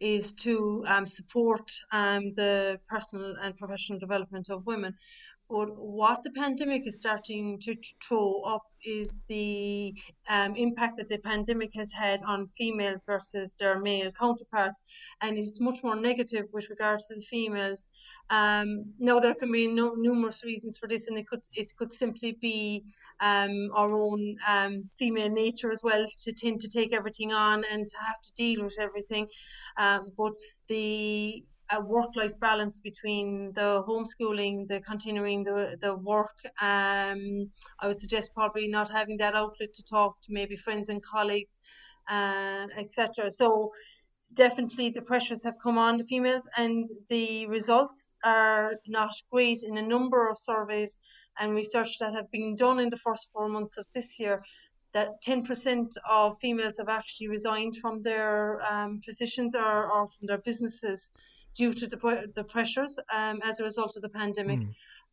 is 0.00 0.32
to 0.32 0.82
um, 0.86 1.06
support 1.06 1.70
um, 1.92 2.32
the 2.32 2.80
personal 2.88 3.36
and 3.42 3.56
professional 3.56 3.98
development 3.98 4.48
of 4.48 4.66
women. 4.66 4.94
But 5.50 5.76
what 5.76 6.22
the 6.22 6.30
pandemic 6.30 6.86
is 6.86 6.96
starting 6.96 7.58
to 7.62 7.74
throw 8.06 8.40
up 8.42 8.62
is 8.84 9.18
the 9.26 9.92
um, 10.28 10.54
impact 10.54 10.96
that 10.98 11.08
the 11.08 11.18
pandemic 11.18 11.74
has 11.74 11.92
had 11.92 12.22
on 12.22 12.46
females 12.46 13.04
versus 13.04 13.56
their 13.58 13.80
male 13.80 14.12
counterparts, 14.12 14.80
and 15.20 15.36
it's 15.36 15.60
much 15.60 15.82
more 15.82 15.96
negative 15.96 16.46
with 16.52 16.70
regards 16.70 17.08
to 17.08 17.16
the 17.16 17.22
females. 17.22 17.88
Um, 18.30 18.94
now 19.00 19.18
there 19.18 19.34
can 19.34 19.50
be 19.50 19.66
no, 19.66 19.94
numerous 19.94 20.44
reasons 20.44 20.78
for 20.78 20.88
this, 20.88 21.08
and 21.08 21.18
it 21.18 21.26
could 21.26 21.42
it 21.54 21.68
could 21.76 21.92
simply 21.92 22.32
be 22.40 22.84
um, 23.20 23.70
our 23.74 23.92
own 23.92 24.36
um, 24.46 24.84
female 24.98 25.28
nature 25.28 25.72
as 25.72 25.82
well 25.82 26.06
to 26.18 26.32
tend 26.32 26.60
to 26.60 26.68
take 26.68 26.92
everything 26.92 27.32
on 27.32 27.64
and 27.70 27.88
to 27.88 27.96
have 27.98 28.20
to 28.22 28.32
deal 28.34 28.62
with 28.62 28.76
everything. 28.78 29.26
Um, 29.76 30.12
but 30.16 30.32
the 30.68 31.44
a 31.72 31.80
work-life 31.80 32.38
balance 32.40 32.80
between 32.80 33.52
the 33.54 33.82
homeschooling, 33.86 34.66
the 34.66 34.80
continuing 34.80 35.44
the 35.44 35.76
the 35.80 35.94
work. 35.94 36.36
Um, 36.60 37.50
I 37.80 37.86
would 37.86 37.98
suggest 37.98 38.34
probably 38.34 38.68
not 38.68 38.90
having 38.90 39.16
that 39.18 39.34
outlet 39.34 39.72
to 39.74 39.84
talk 39.84 40.20
to 40.22 40.32
maybe 40.32 40.56
friends 40.56 40.88
and 40.88 41.02
colleagues, 41.02 41.60
uh, 42.08 42.66
etc. 42.76 43.30
So 43.30 43.70
definitely 44.34 44.90
the 44.90 45.02
pressures 45.02 45.44
have 45.44 45.54
come 45.62 45.78
on 45.78 45.98
the 45.98 46.04
females, 46.04 46.48
and 46.56 46.88
the 47.08 47.46
results 47.46 48.14
are 48.24 48.74
not 48.86 49.14
great 49.30 49.62
in 49.62 49.76
a 49.78 49.82
number 49.82 50.28
of 50.28 50.38
surveys 50.38 50.98
and 51.38 51.54
research 51.54 51.98
that 51.98 52.14
have 52.14 52.30
been 52.30 52.56
done 52.56 52.78
in 52.80 52.90
the 52.90 52.96
first 52.96 53.28
four 53.32 53.48
months 53.48 53.76
of 53.78 53.86
this 53.94 54.18
year 54.18 54.38
that 54.92 55.22
10% 55.22 55.96
of 56.08 56.36
females 56.38 56.78
have 56.78 56.88
actually 56.88 57.28
resigned 57.28 57.76
from 57.76 58.02
their 58.02 58.60
um, 58.70 59.00
positions 59.06 59.54
or, 59.54 59.90
or 59.92 60.08
from 60.08 60.26
their 60.26 60.38
businesses 60.38 61.12
due 61.54 61.72
to 61.72 61.86
the, 61.86 62.30
the 62.34 62.44
pressures 62.44 62.98
um, 63.12 63.40
as 63.42 63.60
a 63.60 63.64
result 63.64 63.96
of 63.96 64.02
the 64.02 64.08
pandemic. 64.08 64.60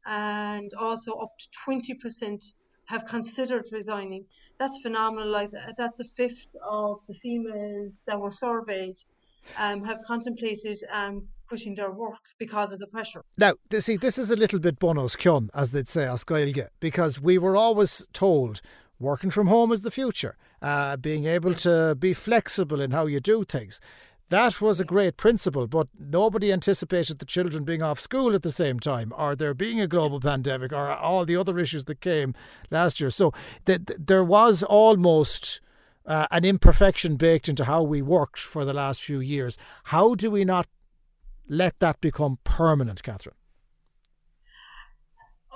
And 0.06 0.72
also 0.76 1.14
up 1.14 1.32
to 1.38 1.48
20% 1.68 2.54
have 2.86 3.06
considered 3.06 3.66
resigning. 3.72 4.26
That's 4.60 4.80
phenomenal. 4.82 5.30
Like 5.30 5.52
that's 5.78 6.00
a 6.00 6.06
fifth 6.06 6.56
of 6.66 7.00
the 7.08 7.14
females 7.14 8.04
that 8.08 8.20
were 8.20 8.32
surveyed 8.32 8.96
um, 9.58 9.84
have 9.84 10.02
contemplated 10.04 10.78
um, 10.92 11.28
quitting 11.48 11.76
their 11.76 11.92
work 11.92 12.20
because 12.38 12.72
of 12.72 12.80
the 12.80 12.88
pressure. 12.88 13.24
Now, 13.38 13.54
see, 13.80 13.98
this 13.98 14.18
is 14.18 14.32
a 14.32 14.36
little 14.36 14.60
bit 14.60 14.80
bonus 14.80 15.16
cum, 15.16 15.50
as 15.54 15.72
they'd 15.72 15.88
say, 15.88 16.08
as 16.08 16.24
because 16.80 17.22
we 17.22 17.38
were 17.38 17.56
always 17.56 18.06
told 18.14 18.62
working 19.00 19.30
from 19.30 19.48
home 19.48 19.72
is 19.72 19.82
the 19.82 19.92
future, 19.92 20.36
uh, 20.62 20.98
being 20.98 21.26
able 21.26 21.54
to 21.54 21.96
be 21.96 22.14
flexible 22.14 22.82
in 22.82 22.92
how 22.92 23.06
you 23.06 23.20
do 23.20 23.44
things. 23.44 23.80
That 24.30 24.60
was 24.60 24.82
a 24.82 24.86
great 24.86 25.16
principle, 25.16 25.68
but 25.68 25.88
nobody 25.98 26.52
anticipated 26.52 27.20
the 27.20 27.26
children 27.26 27.64
being 27.64 27.82
off 27.82 28.00
school 28.00 28.36
at 28.36 28.44
the 28.44 28.52
same 28.52 28.78
time, 28.80 29.14
or 29.16 29.36
there 29.36 29.54
being 29.54 29.80
a 29.80 29.88
global 29.88 30.20
pandemic, 30.20 30.74
or 30.74 30.90
all 30.90 31.24
the 31.24 31.38
other 31.38 31.58
issues 31.58 31.86
that 31.86 32.02
came 32.02 32.34
last 32.70 33.00
year. 33.00 33.10
So 33.10 33.32
th- 33.66 33.82
there 33.98 34.26
was 34.26 34.64
almost 34.64 35.62
uh, 36.06 36.28
an 36.30 36.44
imperfection 36.44 37.16
baked 37.16 37.48
into 37.48 37.66
how 37.66 37.84
we 37.84 38.02
worked 38.02 38.40
for 38.40 38.66
the 38.66 38.74
last 38.74 39.02
few 39.02 39.22
years. 39.22 39.58
How 39.86 40.14
do 40.14 40.30
we 40.30 40.44
not 40.44 40.68
let 41.48 41.80
that 41.80 42.02
become 42.02 42.40
permanent, 42.44 43.04
Catherine? 43.04 43.36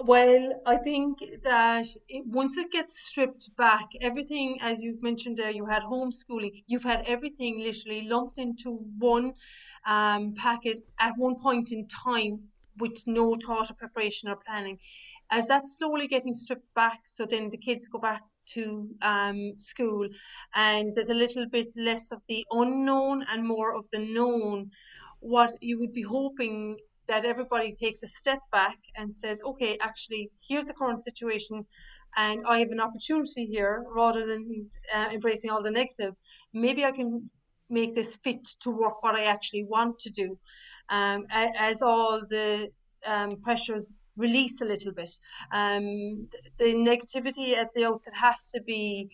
Well, 0.03 0.61
I 0.65 0.77
think 0.77 1.19
that 1.43 1.85
it, 2.09 2.25
once 2.25 2.57
it 2.57 2.71
gets 2.71 2.99
stripped 2.99 3.55
back, 3.55 3.87
everything, 4.01 4.57
as 4.61 4.81
you've 4.81 5.03
mentioned 5.03 5.37
there, 5.37 5.51
you 5.51 5.65
had 5.65 5.83
homeschooling, 5.83 6.63
you've 6.65 6.83
had 6.83 7.05
everything 7.07 7.59
literally 7.59 8.01
lumped 8.07 8.37
into 8.37 8.71
one 8.97 9.33
um, 9.85 10.33
packet 10.33 10.79
at 10.99 11.13
one 11.17 11.35
point 11.39 11.71
in 11.71 11.87
time 11.87 12.49
with 12.77 13.03
no 13.05 13.35
thought 13.35 13.69
of 13.69 13.77
preparation 13.77 14.27
or 14.29 14.37
planning. 14.37 14.79
As 15.29 15.47
that's 15.47 15.77
slowly 15.77 16.07
getting 16.07 16.33
stripped 16.33 16.73
back, 16.73 17.01
so 17.05 17.25
then 17.25 17.49
the 17.49 17.57
kids 17.57 17.87
go 17.87 17.99
back 17.99 18.23
to 18.53 18.89
um, 19.03 19.53
school 19.57 20.07
and 20.55 20.93
there's 20.95 21.09
a 21.09 21.13
little 21.13 21.45
bit 21.47 21.67
less 21.77 22.11
of 22.11 22.21
the 22.27 22.45
unknown 22.51 23.23
and 23.29 23.47
more 23.47 23.73
of 23.75 23.87
the 23.91 23.99
known. 23.99 24.71
What 25.19 25.53
you 25.61 25.79
would 25.79 25.93
be 25.93 26.01
hoping 26.01 26.77
that 27.11 27.25
everybody 27.25 27.73
takes 27.73 28.01
a 28.03 28.07
step 28.07 28.39
back 28.51 28.77
and 28.95 29.13
says, 29.13 29.41
okay, 29.45 29.77
actually, 29.81 30.29
here's 30.47 30.67
the 30.67 30.73
current 30.73 31.01
situation, 31.03 31.65
and 32.15 32.41
I 32.47 32.59
have 32.59 32.71
an 32.71 32.79
opportunity 32.79 33.45
here 33.45 33.83
rather 33.93 34.25
than 34.25 34.69
uh, 34.95 35.09
embracing 35.11 35.51
all 35.51 35.61
the 35.61 35.71
negatives. 35.71 36.21
Maybe 36.53 36.85
I 36.85 36.91
can 36.91 37.29
make 37.69 37.93
this 37.93 38.15
fit 38.23 38.43
to 38.63 38.69
work 38.71 39.03
what 39.03 39.15
I 39.15 39.25
actually 39.25 39.65
want 39.65 39.99
to 39.99 40.09
do. 40.09 40.37
Um, 40.89 41.25
as 41.31 41.81
all 41.81 42.21
the 42.27 42.69
um, 43.05 43.31
pressures 43.41 43.89
release 44.17 44.61
a 44.61 44.65
little 44.65 44.93
bit. 44.93 45.11
Um, 45.51 46.27
the 46.57 46.73
negativity 46.91 47.55
at 47.55 47.69
the 47.73 47.85
outset 47.85 48.13
has 48.13 48.49
to 48.51 48.61
be, 48.61 49.09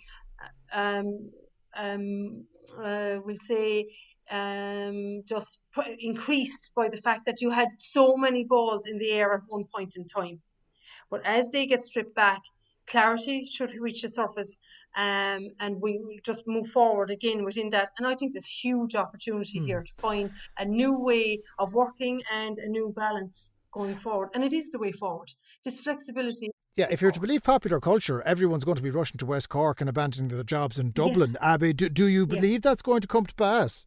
um, 0.73 1.29
um, 1.75 2.45
uh, 2.79 3.19
we'll 3.23 3.37
say, 3.53 3.85
um, 4.29 5.23
just 5.25 5.59
increased 5.99 6.71
by 6.75 6.89
the 6.89 6.97
fact 6.97 7.25
that 7.25 7.41
you 7.41 7.49
had 7.49 7.69
so 7.77 8.15
many 8.15 8.43
balls 8.43 8.85
in 8.87 8.97
the 8.97 9.11
air 9.11 9.33
at 9.33 9.41
one 9.47 9.65
point 9.73 9.95
in 9.95 10.05
time. 10.05 10.41
But 11.09 11.25
as 11.25 11.49
they 11.49 11.65
get 11.65 11.83
stripped 11.83 12.15
back, 12.15 12.41
clarity 12.85 13.45
should 13.45 13.73
reach 13.79 14.01
the 14.01 14.09
surface 14.09 14.57
um, 14.95 15.49
and 15.59 15.79
we 15.81 16.19
just 16.23 16.47
move 16.47 16.67
forward 16.67 17.11
again 17.11 17.43
within 17.45 17.69
that. 17.69 17.91
And 17.97 18.07
I 18.07 18.15
think 18.15 18.33
there's 18.33 18.47
huge 18.47 18.95
opportunity 18.95 19.59
mm. 19.59 19.65
here 19.65 19.83
to 19.83 19.93
find 19.97 20.31
a 20.57 20.65
new 20.65 20.97
way 20.97 21.39
of 21.59 21.73
working 21.73 22.23
and 22.33 22.57
a 22.57 22.67
new 22.67 22.93
balance 22.95 23.53
going 23.71 23.95
forward. 23.95 24.29
And 24.33 24.43
it 24.43 24.53
is 24.53 24.71
the 24.71 24.79
way 24.79 24.91
forward. 24.91 25.31
This 25.63 25.79
flexibility. 25.79 26.49
Yeah, 26.75 26.87
if 26.89 27.01
you're 27.01 27.11
to 27.11 27.19
believe 27.19 27.43
popular 27.43 27.79
culture, 27.79 28.21
everyone's 28.21 28.63
going 28.63 28.77
to 28.77 28.83
be 28.83 28.91
rushing 28.91 29.17
to 29.17 29.25
West 29.25 29.49
Cork 29.49 29.81
and 29.81 29.89
abandoning 29.89 30.29
their 30.29 30.43
jobs 30.43 30.79
in 30.79 30.91
Dublin. 30.91 31.31
Yes. 31.31 31.37
Abby, 31.41 31.73
do, 31.73 31.89
do 31.89 32.05
you 32.05 32.25
believe 32.25 32.53
yes. 32.53 32.61
that's 32.61 32.81
going 32.81 33.01
to 33.01 33.07
come 33.07 33.25
to 33.25 33.35
pass? 33.35 33.85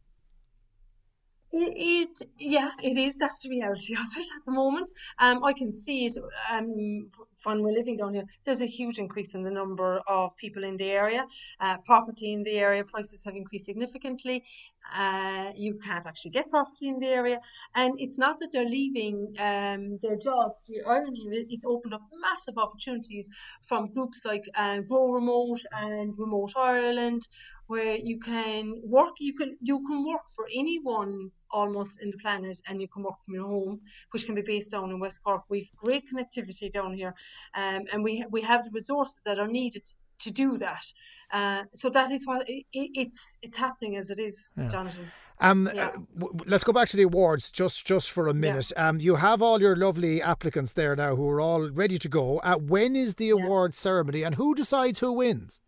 It, 1.53 1.73
it, 1.75 2.29
yeah, 2.39 2.71
it 2.81 2.97
is. 2.97 3.17
That's 3.17 3.41
the 3.41 3.49
reality 3.49 3.93
of 3.99 4.05
it 4.15 4.25
at 4.25 4.45
the 4.45 4.51
moment. 4.51 4.89
Um, 5.19 5.43
I 5.43 5.51
can 5.53 5.71
see 5.71 6.05
it 6.05 6.17
um, 6.49 7.09
when 7.43 7.61
we're 7.61 7.73
living 7.73 7.97
down 7.97 8.13
here. 8.13 8.23
There's 8.45 8.61
a 8.61 8.65
huge 8.65 8.99
increase 8.99 9.35
in 9.35 9.43
the 9.43 9.51
number 9.51 10.01
of 10.07 10.35
people 10.37 10.63
in 10.63 10.77
the 10.77 10.89
area. 10.89 11.25
Uh, 11.59 11.77
property 11.85 12.31
in 12.33 12.43
the 12.43 12.57
area 12.57 12.85
prices 12.85 13.25
have 13.25 13.35
increased 13.35 13.65
significantly. 13.65 14.43
Uh, 14.95 15.51
you 15.55 15.75
can't 15.75 16.07
actually 16.07 16.31
get 16.31 16.49
property 16.49 16.87
in 16.89 16.99
the 16.99 17.07
area, 17.07 17.39
and 17.75 17.93
it's 17.97 18.17
not 18.17 18.39
that 18.39 18.49
they're 18.51 18.65
leaving 18.65 19.33
um, 19.39 19.99
their 20.01 20.17
jobs. 20.17 20.65
The 20.67 20.81
irony 20.87 21.21
it's 21.49 21.65
opened 21.65 21.93
up 21.93 22.01
massive 22.19 22.57
opportunities 22.57 23.29
from 23.61 23.93
groups 23.93 24.25
like 24.25 24.43
uh, 24.55 24.79
Grow 24.81 25.11
Remote 25.11 25.61
and 25.71 26.17
Remote 26.17 26.53
Ireland, 26.57 27.21
where 27.71 27.95
you 27.95 28.19
can 28.19 28.63
work. 28.83 29.13
You 29.19 29.33
can 29.33 29.57
you 29.61 29.77
can 29.87 30.05
work 30.05 30.25
for 30.35 30.45
anyone 30.61 31.31
almost 31.49 32.01
in 32.01 32.09
the 32.11 32.17
planet 32.17 32.57
and 32.67 32.81
you 32.81 32.89
can 32.93 33.01
work 33.03 33.19
from 33.23 33.33
your 33.35 33.47
home, 33.47 33.79
which 34.11 34.25
can 34.25 34.35
be 34.35 34.41
based 34.41 34.71
down 34.71 34.89
in 34.89 34.99
West 34.99 35.23
Cork. 35.23 35.43
We've 35.47 35.71
great 35.77 36.03
connectivity 36.09 36.69
down 36.69 36.93
here 36.93 37.13
um, 37.55 37.83
and 37.91 38.03
we, 38.03 38.25
we 38.29 38.41
have 38.41 38.65
the 38.65 38.71
resources 38.73 39.21
that 39.25 39.39
are 39.39 39.47
needed 39.47 39.85
to 40.19 40.31
do 40.31 40.57
that. 40.57 40.85
Uh, 41.31 41.63
so 41.73 41.89
that 41.89 42.11
is 42.11 42.27
what 42.27 42.41
it, 42.47 42.65
it's 42.73 43.37
it's 43.41 43.57
happening 43.57 43.95
as 43.95 44.09
it 44.09 44.19
is, 44.19 44.53
yeah. 44.57 44.67
Jonathan. 44.67 45.07
Um, 45.39 45.69
yeah. 45.73 45.87
uh, 45.87 45.91
w- 46.19 46.43
let's 46.45 46.65
go 46.65 46.73
back 46.73 46.89
to 46.89 46.97
the 46.97 47.03
awards 47.03 47.51
just 47.51 47.85
just 47.85 48.11
for 48.11 48.27
a 48.27 48.33
minute. 48.33 48.71
Yeah. 48.75 48.89
Um, 48.89 48.99
you 48.99 49.15
have 49.15 49.41
all 49.41 49.61
your 49.61 49.77
lovely 49.77 50.21
applicants 50.21 50.73
there 50.73 50.93
now 51.03 51.15
who 51.15 51.27
are 51.29 51.39
all 51.39 51.69
ready 51.83 51.97
to 51.99 52.09
go. 52.09 52.39
Uh, 52.39 52.57
when 52.57 52.97
is 52.97 53.15
the 53.15 53.29
award 53.29 53.73
ceremony, 53.73 54.23
and 54.23 54.35
who 54.35 54.53
decides 54.53 54.99
who 54.99 55.13
wins? 55.13 55.61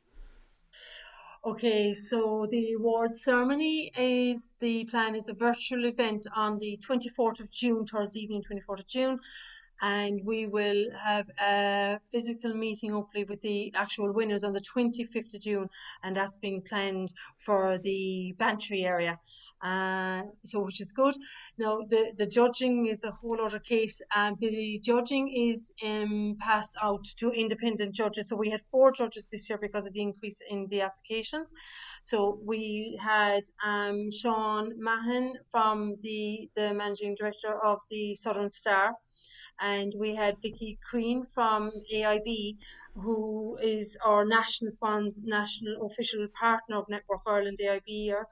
Okay, 1.46 1.94
so 1.94 2.46
the 2.50 2.72
award 2.72 3.18
ceremony 3.18 3.92
is 3.98 4.54
the 4.62 4.86
plan 4.86 5.14
is 5.14 5.28
a 5.28 5.34
virtual 5.34 5.84
event 5.84 6.26
on 6.34 6.58
the 6.58 6.78
24th 6.78 7.42
of 7.42 7.52
June, 7.52 7.86
Thursday 7.86 8.22
evening, 8.22 8.44
24th 8.50 8.80
of 8.80 8.88
June. 8.88 9.20
And 9.82 10.22
we 10.24 10.46
will 10.46 10.86
have 10.98 11.30
a 11.42 12.00
physical 12.10 12.54
meeting, 12.54 12.92
hopefully, 12.92 13.26
with 13.26 13.42
the 13.42 13.74
actual 13.76 14.14
winners 14.14 14.46
on 14.46 14.54
the 14.54 14.62
25th 14.62 15.34
of 15.34 15.42
June. 15.42 15.70
And 16.02 16.16
that's 16.16 16.38
being 16.38 16.62
planned 16.62 17.12
for 17.38 17.78
the 17.78 18.34
Bantry 18.40 18.86
area. 18.86 19.20
Uh, 19.64 20.24
so 20.44 20.60
which 20.60 20.82
is 20.82 20.92
good. 20.92 21.16
Now 21.58 21.80
the 21.88 22.12
the 22.18 22.26
judging 22.26 22.88
is 22.88 23.06
a 23.06 23.12
whole 23.12 23.40
other 23.40 23.60
case. 23.60 24.02
Um, 24.14 24.36
the 24.38 24.80
judging 24.84 25.30
is 25.30 25.72
um, 25.86 26.36
passed 26.38 26.76
out 26.82 27.06
to 27.20 27.32
independent 27.32 27.96
judges. 27.96 28.28
So 28.28 28.36
we 28.36 28.50
had 28.50 28.60
four 28.60 28.92
judges 28.92 29.30
this 29.30 29.50
year 29.50 29.58
because 29.58 29.86
of 29.86 29.94
the 29.94 30.02
increase 30.02 30.42
in 30.50 30.68
the 30.68 30.82
applications. 30.82 31.54
So 32.04 32.40
we 32.46 33.00
had 33.02 33.44
um, 33.64 34.12
Sean 34.12 34.74
Mahon 34.78 35.36
from 35.50 35.96
the 36.02 36.50
the 36.56 36.74
managing 36.74 37.16
director 37.16 37.54
of 37.64 37.80
the 37.90 38.16
Southern 38.16 38.50
Star, 38.50 38.96
and 39.62 39.94
we 39.98 40.14
had 40.16 40.42
Vicky 40.42 40.78
Crean 40.86 41.24
from 41.24 41.72
AIB 41.94 42.58
who 42.96 43.58
is 43.62 43.98
our 44.06 44.24
national 44.24 44.72
sponsor, 44.72 45.20
national 45.24 45.86
official 45.86 46.28
partner 46.40 46.78
of 46.78 46.86
Network 46.90 47.22
Ireland 47.26 47.58
AIB 47.60 47.82
here. 47.86 48.28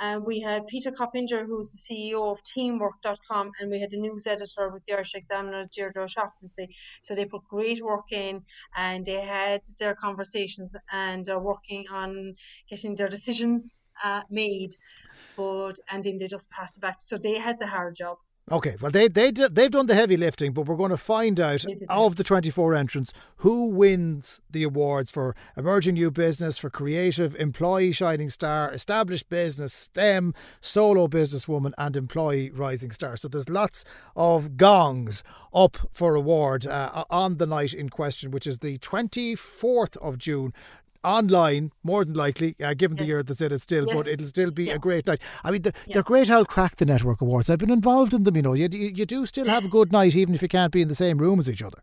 Um, 0.00 0.24
we 0.24 0.40
had 0.40 0.66
Peter 0.66 0.90
Coppinger, 0.90 1.44
who's 1.46 1.70
the 1.70 1.78
CEO 1.78 2.30
of 2.30 2.42
Teamwork.com, 2.42 3.52
and 3.60 3.70
we 3.70 3.80
had 3.80 3.92
a 3.92 3.96
news 3.96 4.26
editor 4.26 4.70
with 4.70 4.84
the 4.84 4.94
Irish 4.94 5.14
Examiner, 5.14 5.66
Deirdre 5.72 6.04
O'Shaughnessy. 6.04 6.74
So 7.02 7.14
they 7.14 7.24
put 7.24 7.44
great 7.48 7.82
work 7.82 8.12
in 8.12 8.42
and 8.76 9.04
they 9.04 9.20
had 9.20 9.62
their 9.78 9.94
conversations 9.94 10.74
and 10.92 11.28
are 11.28 11.40
working 11.42 11.84
on 11.92 12.34
getting 12.68 12.94
their 12.94 13.08
decisions 13.08 13.76
uh, 14.02 14.22
made. 14.30 14.72
But 15.36 15.78
and 15.90 16.02
then 16.02 16.16
they 16.18 16.26
just 16.26 16.50
pass 16.50 16.76
it 16.76 16.80
back. 16.80 16.96
So 17.00 17.18
they 17.18 17.38
had 17.38 17.58
the 17.58 17.66
hard 17.66 17.96
job. 17.96 18.18
Okay, 18.52 18.76
well 18.78 18.90
they 18.90 19.08
they 19.08 19.30
they've 19.30 19.70
done 19.70 19.86
the 19.86 19.94
heavy 19.94 20.18
lifting, 20.18 20.52
but 20.52 20.66
we're 20.66 20.76
going 20.76 20.90
to 20.90 20.98
find 20.98 21.40
out 21.40 21.64
of 21.88 22.16
the 22.16 22.24
24 22.24 22.74
entrants 22.74 23.10
who 23.38 23.70
wins 23.70 24.42
the 24.50 24.64
awards 24.64 25.10
for 25.10 25.34
emerging 25.56 25.94
new 25.94 26.10
business, 26.10 26.58
for 26.58 26.68
creative, 26.68 27.34
employee 27.36 27.92
shining 27.92 28.28
star, 28.28 28.70
established 28.70 29.30
business, 29.30 29.72
STEM, 29.72 30.34
solo 30.60 31.08
businesswoman, 31.08 31.72
and 31.78 31.96
employee 31.96 32.50
rising 32.50 32.90
star. 32.90 33.16
So 33.16 33.28
there's 33.28 33.48
lots 33.48 33.82
of 34.14 34.58
gongs 34.58 35.22
up 35.54 35.78
for 35.90 36.14
award 36.14 36.66
uh, 36.66 37.04
on 37.08 37.38
the 37.38 37.46
night 37.46 37.72
in 37.72 37.88
question, 37.88 38.30
which 38.30 38.46
is 38.46 38.58
the 38.58 38.76
24th 38.76 39.96
of 39.96 40.18
June 40.18 40.52
online, 41.04 41.72
more 41.82 42.04
than 42.04 42.14
likely, 42.14 42.56
uh, 42.62 42.74
given 42.74 42.96
yes. 42.96 43.04
the 43.04 43.08
year 43.08 43.22
that's 43.22 43.40
in 43.40 43.52
it 43.52 43.60
still, 43.60 43.86
yes. 43.86 43.96
but 43.96 44.06
it'll 44.06 44.26
still 44.26 44.50
be 44.50 44.64
yeah. 44.64 44.74
a 44.74 44.78
great 44.78 45.06
night. 45.06 45.20
I 45.44 45.50
mean, 45.50 45.62
the, 45.62 45.72
yeah. 45.86 45.94
they're 45.94 46.02
great 46.02 46.30
I'll 46.30 46.44
crack 46.44 46.76
the 46.76 46.86
Network 46.86 47.20
Awards. 47.20 47.50
I've 47.50 47.58
been 47.58 47.70
involved 47.70 48.14
in 48.14 48.24
them, 48.24 48.36
you 48.36 48.42
know. 48.42 48.54
You, 48.54 48.68
you, 48.72 48.92
you 48.94 49.06
do 49.06 49.26
still 49.26 49.46
have 49.46 49.64
a 49.64 49.68
good 49.68 49.92
night, 49.92 50.16
even 50.16 50.34
if 50.34 50.42
you 50.42 50.48
can't 50.48 50.72
be 50.72 50.82
in 50.82 50.88
the 50.88 50.94
same 50.94 51.18
room 51.18 51.38
as 51.38 51.48
each 51.50 51.62
other. 51.62 51.78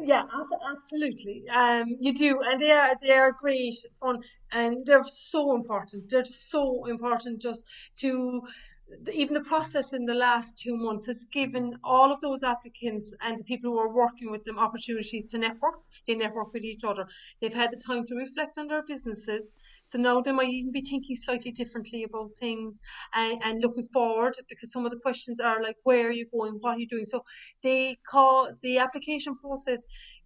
Yeah, 0.00 0.24
absolutely. 0.70 1.44
Um, 1.48 1.96
you 2.00 2.12
do, 2.12 2.40
and 2.42 2.60
they 2.60 2.72
are 2.72 2.94
they 3.00 3.12
are 3.12 3.32
great 3.32 3.74
fun, 3.98 4.22
and 4.52 4.84
they're 4.84 5.04
so 5.04 5.54
important. 5.54 6.10
They're 6.10 6.24
so 6.24 6.84
important 6.86 7.40
just 7.40 7.64
to 7.96 8.42
even 9.12 9.34
the 9.34 9.40
process 9.40 9.92
in 9.92 10.04
the 10.04 10.14
last 10.14 10.58
two 10.58 10.76
months 10.76 11.06
has 11.06 11.24
given 11.26 11.78
all 11.82 12.12
of 12.12 12.20
those 12.20 12.42
applicants 12.42 13.14
and 13.20 13.38
the 13.38 13.44
people 13.44 13.72
who 13.72 13.78
are 13.78 13.92
working 13.92 14.30
with 14.30 14.44
them 14.44 14.58
opportunities 14.58 15.30
to 15.30 15.38
network. 15.38 15.74
They 16.06 16.14
network 16.14 16.52
with 16.52 16.64
each 16.64 16.84
other. 16.84 17.06
They've 17.40 17.54
had 17.54 17.72
the 17.72 17.76
time 17.76 18.06
to 18.06 18.14
reflect 18.14 18.58
on 18.58 18.68
their 18.68 18.82
businesses. 18.82 19.52
So 19.84 19.98
now 19.98 20.20
they 20.20 20.32
might 20.32 20.48
even 20.48 20.72
be 20.72 20.80
thinking 20.80 21.16
slightly 21.16 21.52
differently 21.52 22.04
about 22.04 22.30
things 22.38 22.80
and, 23.14 23.40
and 23.44 23.60
looking 23.60 23.84
forward 23.84 24.34
because 24.48 24.72
some 24.72 24.84
of 24.84 24.90
the 24.90 24.98
questions 24.98 25.40
are 25.40 25.62
like, 25.62 25.76
where 25.84 26.08
are 26.08 26.12
you 26.12 26.26
going? 26.32 26.54
What 26.60 26.76
are 26.76 26.78
you 26.78 26.88
doing? 26.88 27.04
So 27.04 27.24
they 27.62 27.98
call 28.08 28.50
the 28.62 28.78
application 28.78 29.36
process 29.36 29.84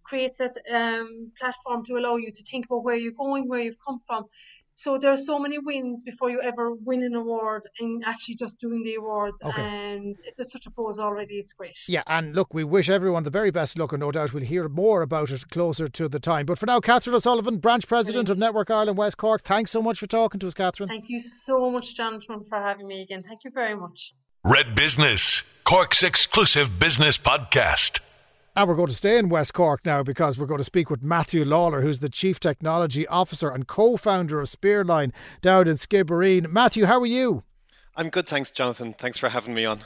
creates 0.09 0.37
that 0.37 0.55
um, 0.73 1.31
platform 1.39 1.85
to 1.85 1.97
allow 1.97 2.15
you 2.15 2.31
to 2.31 2.43
think 2.43 2.65
about 2.65 2.83
where 2.83 2.95
you're 2.95 3.11
going, 3.11 3.47
where 3.47 3.59
you've 3.59 3.85
come 3.85 3.99
from. 4.07 4.25
So 4.79 4.97
there 4.97 5.11
are 5.11 5.17
so 5.17 5.37
many 5.37 5.59
wins 5.59 6.05
before 6.05 6.29
you 6.29 6.41
ever 6.41 6.71
win 6.73 7.03
an 7.03 7.13
award 7.13 7.63
and 7.81 8.01
actually 8.05 8.35
just 8.35 8.61
doing 8.61 8.81
the 8.81 8.95
awards. 8.95 9.43
Okay. 9.43 9.61
And 9.61 10.15
there's 10.37 10.53
such 10.53 10.67
a 10.67 10.71
pose 10.71 11.01
already. 11.01 11.33
It's 11.35 11.51
great. 11.51 11.77
Yeah, 11.89 12.03
and 12.07 12.33
look, 12.33 12.53
we 12.53 12.63
wish 12.63 12.89
everyone 12.89 13.23
the 13.23 13.29
very 13.29 13.51
best 13.51 13.77
luck, 13.77 13.91
and 13.91 13.99
no 13.99 14.09
doubt 14.09 14.33
we'll 14.33 14.43
hear 14.43 14.69
more 14.69 15.01
about 15.01 15.31
it 15.31 15.49
closer 15.49 15.89
to 15.89 16.07
the 16.07 16.21
time. 16.21 16.45
But 16.45 16.59
for 16.59 16.65
now, 16.65 16.79
Catherine 16.79 17.13
O'Sullivan, 17.13 17.57
branch 17.57 17.89
president 17.89 18.27
Brilliant. 18.27 18.29
of 18.29 18.39
Network 18.39 18.71
Ireland 18.71 18.97
West 18.97 19.17
Cork. 19.17 19.41
Thanks 19.41 19.69
so 19.71 19.81
much 19.81 19.99
for 19.99 20.07
talking 20.07 20.39
to 20.39 20.47
us, 20.47 20.53
Catherine. 20.53 20.87
Thank 20.87 21.09
you 21.09 21.19
so 21.19 21.69
much, 21.69 21.97
Jonathan, 21.97 22.45
for 22.45 22.57
having 22.57 22.87
me 22.87 23.01
again. 23.01 23.21
Thank 23.21 23.43
you 23.43 23.51
very 23.51 23.75
much. 23.75 24.13
Red 24.45 24.75
Business, 24.75 25.43
Cork's 25.65 26.03
exclusive 26.03 26.79
business 26.79 27.17
podcast. 27.17 27.99
And 28.55 28.67
we're 28.67 28.75
going 28.75 28.89
to 28.89 28.95
stay 28.95 29.17
in 29.17 29.29
West 29.29 29.53
Cork 29.53 29.85
now 29.85 30.03
because 30.03 30.37
we're 30.37 30.45
going 30.45 30.59
to 30.59 30.63
speak 30.63 30.89
with 30.89 31.01
Matthew 31.01 31.45
Lawler, 31.45 31.81
who's 31.81 31.99
the 31.99 32.09
Chief 32.09 32.39
Technology 32.39 33.07
Officer 33.07 33.49
and 33.49 33.67
co 33.67 33.95
founder 33.95 34.41
of 34.41 34.49
Spearline 34.49 35.11
down 35.41 35.67
in 35.67 35.75
Skibbereen. 35.75 36.51
Matthew, 36.51 36.85
how 36.85 36.99
are 36.99 37.05
you? 37.05 37.43
I'm 37.95 38.09
good, 38.09 38.27
thanks, 38.27 38.51
Jonathan. 38.51 38.93
Thanks 38.93 39.17
for 39.17 39.29
having 39.29 39.53
me 39.53 39.65
on. 39.65 39.81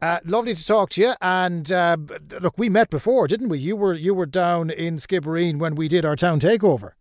Uh, 0.00 0.18
lovely 0.24 0.54
to 0.54 0.66
talk 0.66 0.90
to 0.90 1.00
you. 1.00 1.14
And 1.20 1.70
uh, 1.70 1.96
look, 2.40 2.58
we 2.58 2.68
met 2.68 2.90
before, 2.90 3.28
didn't 3.28 3.48
we? 3.48 3.58
You 3.58 3.76
were 3.76 3.94
you 3.94 4.14
were 4.14 4.26
down 4.26 4.68
in 4.68 4.96
Skibbereen 4.96 5.58
when 5.58 5.76
we 5.76 5.86
did 5.86 6.04
our 6.04 6.16
town 6.16 6.40
takeover. 6.40 6.92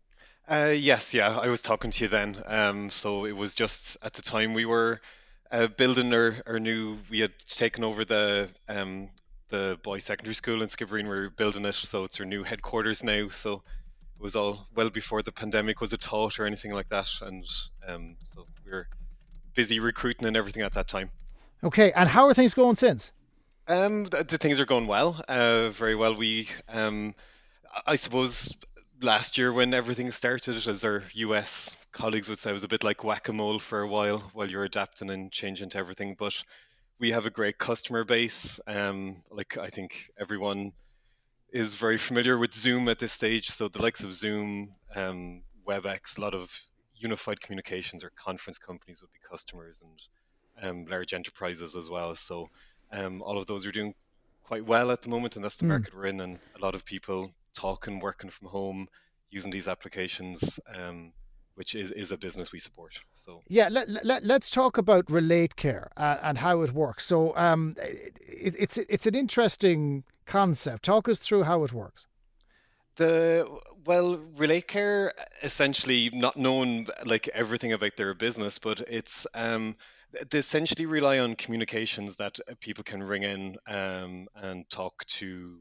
Uh, 0.47 0.73
yes, 0.75 1.13
yeah, 1.13 1.37
I 1.37 1.47
was 1.47 1.61
talking 1.61 1.91
to 1.91 2.03
you 2.03 2.07
then. 2.07 2.41
Um, 2.45 2.91
so 2.91 3.25
it 3.25 3.35
was 3.35 3.55
just 3.55 3.97
at 4.03 4.13
the 4.13 4.21
time 4.21 4.53
we 4.53 4.65
were 4.65 5.01
uh, 5.51 5.67
building 5.67 6.13
our, 6.13 6.35
our 6.45 6.59
new. 6.59 6.97
We 7.09 7.19
had 7.21 7.33
taken 7.47 7.83
over 7.83 8.05
the 8.05 8.49
um, 8.69 9.09
the 9.51 9.77
boys' 9.83 10.03
secondary 10.03 10.33
school 10.33 10.63
in 10.63 10.69
Skibbereen. 10.69 11.07
We're 11.07 11.29
building 11.29 11.65
it, 11.65 11.75
so 11.75 12.03
it's 12.03 12.19
our 12.19 12.25
new 12.25 12.43
headquarters 12.43 13.03
now. 13.03 13.27
So 13.29 13.61
it 14.15 14.23
was 14.23 14.35
all 14.35 14.67
well 14.75 14.89
before 14.89 15.21
the 15.21 15.31
pandemic 15.31 15.79
was 15.81 15.93
a 15.93 15.97
thought 15.97 16.39
or 16.39 16.45
anything 16.45 16.71
like 16.71 16.89
that, 16.89 17.09
and 17.21 17.45
um, 17.87 18.15
so 18.23 18.47
we 18.65 18.71
are 18.71 18.87
busy 19.53 19.79
recruiting 19.79 20.27
and 20.27 20.35
everything 20.35 20.63
at 20.63 20.73
that 20.73 20.87
time. 20.87 21.11
Okay, 21.63 21.91
and 21.91 22.09
how 22.09 22.25
are 22.25 22.33
things 22.33 22.55
going 22.55 22.75
since? 22.75 23.11
Um, 23.67 24.05
the, 24.05 24.23
the 24.23 24.37
things 24.39 24.59
are 24.59 24.65
going 24.65 24.87
well, 24.87 25.23
uh, 25.27 25.69
very 25.69 25.95
well. 25.95 26.15
We, 26.15 26.49
um, 26.67 27.13
I 27.85 27.95
suppose, 27.95 28.51
last 29.01 29.37
year 29.37 29.53
when 29.53 29.73
everything 29.73 30.11
started, 30.11 30.67
as 30.67 30.83
our 30.83 31.03
US 31.13 31.75
colleagues 31.91 32.29
would 32.29 32.39
say, 32.39 32.49
it 32.49 32.53
was 32.53 32.63
a 32.63 32.67
bit 32.67 32.83
like 32.83 33.03
whack-a-mole 33.03 33.59
for 33.59 33.81
a 33.81 33.87
while 33.87 34.19
while 34.33 34.49
you're 34.49 34.63
adapting 34.63 35.11
and 35.11 35.31
changing 35.31 35.69
to 35.69 35.77
everything. 35.77 36.15
But 36.17 36.41
we 37.01 37.11
have 37.11 37.25
a 37.25 37.31
great 37.31 37.57
customer 37.57 38.03
base. 38.03 38.59
Um, 38.67 39.15
like 39.31 39.57
I 39.57 39.69
think 39.69 40.11
everyone 40.19 40.71
is 41.51 41.73
very 41.73 41.97
familiar 41.97 42.37
with 42.37 42.53
Zoom 42.53 42.87
at 42.89 42.99
this 42.99 43.11
stage. 43.11 43.49
So 43.49 43.67
the 43.67 43.81
likes 43.81 44.03
of 44.03 44.13
Zoom, 44.13 44.69
um, 44.95 45.41
WebEx, 45.67 46.19
a 46.19 46.21
lot 46.21 46.35
of 46.35 46.55
unified 46.95 47.41
communications 47.41 48.03
or 48.03 48.11
conference 48.11 48.59
companies 48.59 49.01
would 49.01 49.11
be 49.11 49.19
customers 49.27 49.81
and 49.81 49.99
um, 50.61 50.85
large 50.85 51.15
enterprises 51.15 51.75
as 51.75 51.89
well. 51.89 52.13
So 52.13 52.49
um, 52.91 53.23
all 53.23 53.39
of 53.39 53.47
those 53.47 53.65
are 53.65 53.71
doing 53.71 53.95
quite 54.43 54.63
well 54.63 54.91
at 54.91 55.01
the 55.01 55.09
moment, 55.09 55.35
and 55.35 55.43
that's 55.43 55.57
the 55.57 55.65
mm. 55.65 55.69
market 55.69 55.95
we're 55.95 56.05
in. 56.05 56.21
And 56.21 56.37
a 56.55 56.61
lot 56.61 56.75
of 56.75 56.85
people 56.85 57.31
talking, 57.55 57.99
working 57.99 58.29
from 58.29 58.47
home, 58.49 58.87
using 59.31 59.49
these 59.49 59.67
applications. 59.67 60.59
Um, 60.71 61.13
which 61.55 61.75
is, 61.75 61.91
is 61.91 62.11
a 62.11 62.17
business 62.17 62.51
we 62.51 62.59
support. 62.59 62.99
So 63.13 63.41
yeah, 63.47 63.67
let, 63.69 63.89
let, 64.05 64.23
let's 64.23 64.49
talk 64.49 64.77
about 64.77 65.09
Relate 65.09 65.55
Care 65.55 65.89
uh, 65.97 66.17
and 66.23 66.37
how 66.39 66.61
it 66.61 66.73
works. 66.73 67.05
So 67.05 67.35
um, 67.35 67.75
it, 67.79 68.55
it's 68.57 68.77
it's 68.77 69.05
an 69.05 69.15
interesting 69.15 70.03
concept. 70.25 70.83
Talk 70.83 71.07
us 71.07 71.19
through 71.19 71.43
how 71.43 71.63
it 71.63 71.73
works. 71.73 72.07
The 72.95 73.47
well, 73.85 74.17
Relate 74.37 74.67
Care 74.67 75.13
essentially 75.41 76.09
not 76.13 76.37
knowing 76.37 76.87
like 77.05 77.27
everything 77.29 77.73
about 77.73 77.97
their 77.97 78.13
business, 78.13 78.59
but 78.59 78.81
it's 78.81 79.25
um, 79.33 79.75
they 80.29 80.39
essentially 80.39 80.85
rely 80.85 81.19
on 81.19 81.35
communications 81.35 82.17
that 82.17 82.37
people 82.59 82.83
can 82.83 83.01
ring 83.01 83.23
in 83.23 83.57
um, 83.67 84.27
and 84.35 84.69
talk 84.69 85.05
to 85.05 85.57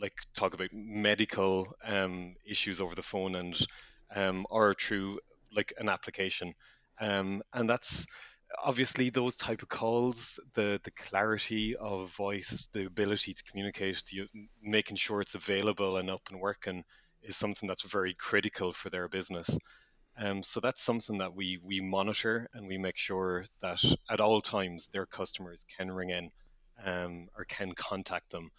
like 0.00 0.14
talk 0.34 0.54
about 0.54 0.70
medical 0.72 1.74
um, 1.84 2.34
issues 2.44 2.80
over 2.80 2.94
the 2.94 3.02
phone 3.02 3.36
and 3.36 3.66
um, 4.14 4.46
or 4.50 4.74
through 4.74 5.18
like 5.54 5.72
an 5.78 5.88
application. 5.88 6.54
Um, 7.00 7.42
and 7.52 7.68
that's 7.68 8.06
obviously 8.62 9.10
those 9.10 9.36
type 9.36 9.62
of 9.62 9.68
calls, 9.68 10.38
the 10.54 10.80
the 10.84 10.90
clarity 10.92 11.76
of 11.76 12.10
voice, 12.14 12.68
the 12.72 12.86
ability 12.86 13.34
to 13.34 13.44
communicate, 13.44 14.02
to 14.06 14.26
making 14.62 14.96
sure 14.96 15.20
it's 15.20 15.34
available 15.34 15.96
and 15.96 16.10
up 16.10 16.22
and 16.30 16.40
working 16.40 16.84
is 17.22 17.36
something 17.36 17.66
that's 17.66 17.82
very 17.82 18.14
critical 18.14 18.72
for 18.72 18.90
their 18.90 19.08
business. 19.08 19.58
Um, 20.16 20.42
so 20.42 20.60
that's 20.60 20.82
something 20.82 21.18
that 21.18 21.34
we 21.34 21.58
we 21.62 21.80
monitor 21.80 22.48
and 22.54 22.66
we 22.68 22.78
make 22.78 22.96
sure 22.96 23.46
that 23.62 23.82
at 24.08 24.20
all 24.20 24.40
times 24.40 24.88
their 24.92 25.06
customers 25.06 25.64
can 25.76 25.90
ring 25.90 26.10
in 26.10 26.30
um, 26.84 27.28
or 27.36 27.44
can 27.44 27.72
contact 27.72 28.30
them. 28.30 28.50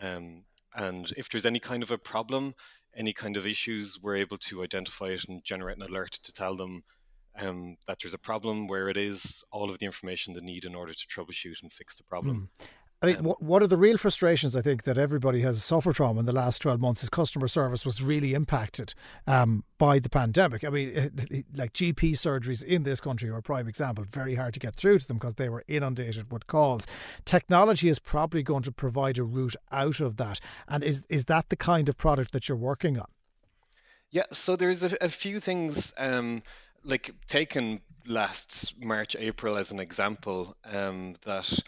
Um, 0.00 0.44
and 0.74 1.12
if 1.16 1.28
there's 1.28 1.46
any 1.46 1.58
kind 1.58 1.82
of 1.82 1.90
a 1.90 1.98
problem, 1.98 2.54
any 2.94 3.12
kind 3.12 3.36
of 3.36 3.46
issues, 3.46 3.98
we're 4.00 4.16
able 4.16 4.38
to 4.38 4.62
identify 4.62 5.06
it 5.06 5.24
and 5.28 5.44
generate 5.44 5.76
an 5.76 5.82
alert 5.82 6.12
to 6.22 6.32
tell 6.32 6.56
them 6.56 6.82
um, 7.36 7.76
that 7.86 7.98
there's 8.02 8.14
a 8.14 8.18
problem 8.18 8.66
where 8.66 8.88
it 8.88 8.96
is, 8.96 9.44
all 9.52 9.70
of 9.70 9.78
the 9.78 9.86
information 9.86 10.34
they 10.34 10.40
need 10.40 10.64
in 10.64 10.74
order 10.74 10.92
to 10.92 11.06
troubleshoot 11.06 11.62
and 11.62 11.72
fix 11.72 11.96
the 11.96 12.04
problem. 12.04 12.50
Mm. 12.60 12.66
I 13.02 13.06
mean, 13.06 13.16
one 13.16 13.62
of 13.62 13.70
the 13.70 13.78
real 13.78 13.96
frustrations 13.96 14.54
I 14.54 14.60
think 14.60 14.82
that 14.82 14.98
everybody 14.98 15.40
has 15.40 15.64
suffered 15.64 15.96
from 15.96 16.18
in 16.18 16.26
the 16.26 16.32
last 16.32 16.60
12 16.60 16.78
months 16.80 17.02
is 17.02 17.08
customer 17.08 17.48
service 17.48 17.86
was 17.86 18.02
really 18.02 18.34
impacted 18.34 18.92
um, 19.26 19.64
by 19.78 19.98
the 19.98 20.10
pandemic. 20.10 20.64
I 20.64 20.68
mean, 20.68 20.92
like 21.54 21.72
GP 21.72 22.12
surgeries 22.12 22.62
in 22.62 22.82
this 22.82 23.00
country 23.00 23.30
are 23.30 23.38
a 23.38 23.42
prime 23.42 23.68
example. 23.68 24.04
Very 24.12 24.34
hard 24.34 24.52
to 24.52 24.60
get 24.60 24.74
through 24.74 24.98
to 24.98 25.08
them 25.08 25.16
because 25.16 25.36
they 25.36 25.48
were 25.48 25.64
inundated 25.66 26.30
with 26.30 26.46
calls. 26.46 26.86
Technology 27.24 27.88
is 27.88 27.98
probably 27.98 28.42
going 28.42 28.64
to 28.64 28.72
provide 28.72 29.16
a 29.16 29.24
route 29.24 29.56
out 29.72 30.00
of 30.00 30.18
that. 30.18 30.38
And 30.68 30.84
is, 30.84 31.02
is 31.08 31.24
that 31.24 31.48
the 31.48 31.56
kind 31.56 31.88
of 31.88 31.96
product 31.96 32.32
that 32.32 32.50
you're 32.50 32.58
working 32.58 32.98
on? 32.98 33.08
Yeah, 34.10 34.24
so 34.30 34.56
there's 34.56 34.82
a, 34.84 34.94
a 35.00 35.08
few 35.08 35.40
things. 35.40 35.94
Um, 35.96 36.42
like 36.84 37.14
taken 37.28 37.80
last 38.06 38.82
March, 38.82 39.16
April 39.18 39.56
as 39.56 39.70
an 39.70 39.80
example, 39.80 40.56
um, 40.70 41.14
that 41.24 41.58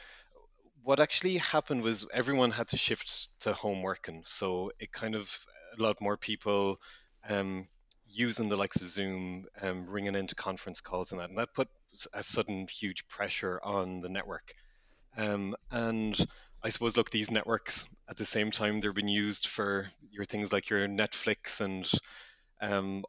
what 0.85 1.01
actually 1.01 1.37
happened 1.37 1.83
was 1.83 2.07
everyone 2.13 2.51
had 2.51 2.69
to 2.69 2.77
shift 2.77 3.29
to 3.41 3.53
home 3.53 3.83
working. 3.83 4.23
So 4.27 4.73
it 4.79 4.93
kind 4.93 5.15
of 5.15 5.47
a 5.79 5.83
lot 5.83 6.01
more 6.01 6.17
people 6.17 6.81
um, 7.29 7.69
using 8.09 8.49
the 8.49 8.57
likes 8.57 8.81
of 8.81 8.89
Zoom, 8.89 9.47
um, 9.61 9.87
ringing 9.87 10.15
into 10.15 10.35
conference 10.35 10.81
calls 10.81 11.13
and 11.13 11.21
that, 11.21 11.31
and 11.31 11.39
that 11.39 11.55
put 11.55 11.69
a 12.13 12.23
sudden 12.23 12.67
huge 12.67 13.07
pressure 13.09 13.61
on 13.63 14.01
the 14.01 14.09
network. 14.09 14.55
Um, 15.17 15.55
and 15.71 16.19
I 16.63 16.71
suppose, 16.71 16.97
look, 16.97 17.11
these 17.11 17.31
networks 17.31 17.87
at 18.09 18.17
the 18.17 18.25
same 18.25 18.51
time 18.51 18.81
they're 18.81 18.93
being 18.93 19.09
used 19.09 19.47
for 19.47 19.89
your 20.11 20.25
things 20.25 20.53
like 20.53 20.71
your 20.71 20.87
Netflix 20.89 21.61
and 21.61 21.91
um, 22.61 23.05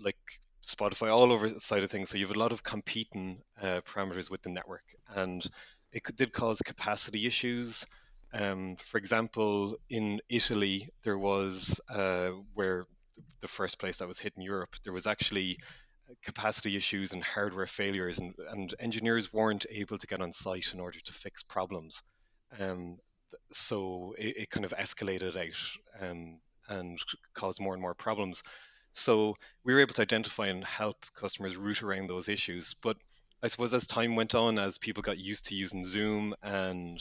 like 0.00 0.16
Spotify, 0.64 1.10
all 1.10 1.32
over 1.32 1.48
the 1.48 1.60
side 1.60 1.82
of 1.82 1.90
things. 1.90 2.10
So 2.10 2.18
you 2.18 2.26
have 2.26 2.36
a 2.36 2.38
lot 2.38 2.52
of 2.52 2.62
competing 2.62 3.42
uh, 3.60 3.80
parameters 3.80 4.30
with 4.30 4.42
the 4.42 4.50
network, 4.50 4.84
and 5.14 5.44
it 6.06 6.16
did 6.16 6.32
cause 6.32 6.60
capacity 6.60 7.26
issues. 7.26 7.86
Um, 8.32 8.76
for 8.76 8.98
example, 8.98 9.76
in 9.88 10.20
Italy, 10.28 10.90
there 11.02 11.18
was 11.18 11.80
uh, 11.88 12.30
where 12.54 12.86
the 13.40 13.48
first 13.48 13.78
place 13.78 13.98
that 13.98 14.08
was 14.08 14.18
hit 14.18 14.34
in 14.36 14.42
Europe, 14.42 14.76
there 14.84 14.92
was 14.92 15.06
actually 15.06 15.58
capacity 16.22 16.76
issues 16.76 17.12
and 17.12 17.22
hardware 17.22 17.66
failures, 17.66 18.18
and, 18.18 18.34
and 18.50 18.74
engineers 18.78 19.32
weren't 19.32 19.66
able 19.70 19.98
to 19.98 20.06
get 20.06 20.20
on 20.20 20.32
site 20.32 20.72
in 20.72 20.80
order 20.80 20.98
to 21.00 21.12
fix 21.12 21.42
problems. 21.42 22.02
Um, 22.58 22.98
so 23.52 24.14
it, 24.18 24.36
it, 24.36 24.50
kind 24.50 24.64
of 24.64 24.72
escalated 24.72 25.36
out 25.36 26.02
um, 26.02 26.38
and 26.68 26.98
caused 27.34 27.60
more 27.60 27.74
and 27.74 27.82
more 27.82 27.94
problems. 27.94 28.42
So 28.94 29.36
we 29.64 29.74
were 29.74 29.80
able 29.80 29.94
to 29.94 30.02
identify 30.02 30.46
and 30.46 30.64
help 30.64 31.04
customers 31.14 31.56
route 31.56 31.82
around 31.82 32.08
those 32.08 32.28
issues. 32.28 32.74
But 32.82 32.96
I 33.42 33.46
suppose 33.46 33.72
as 33.72 33.86
time 33.86 34.16
went 34.16 34.34
on, 34.34 34.58
as 34.58 34.78
people 34.78 35.02
got 35.02 35.18
used 35.18 35.46
to 35.46 35.54
using 35.54 35.84
Zoom 35.84 36.34
and 36.42 37.00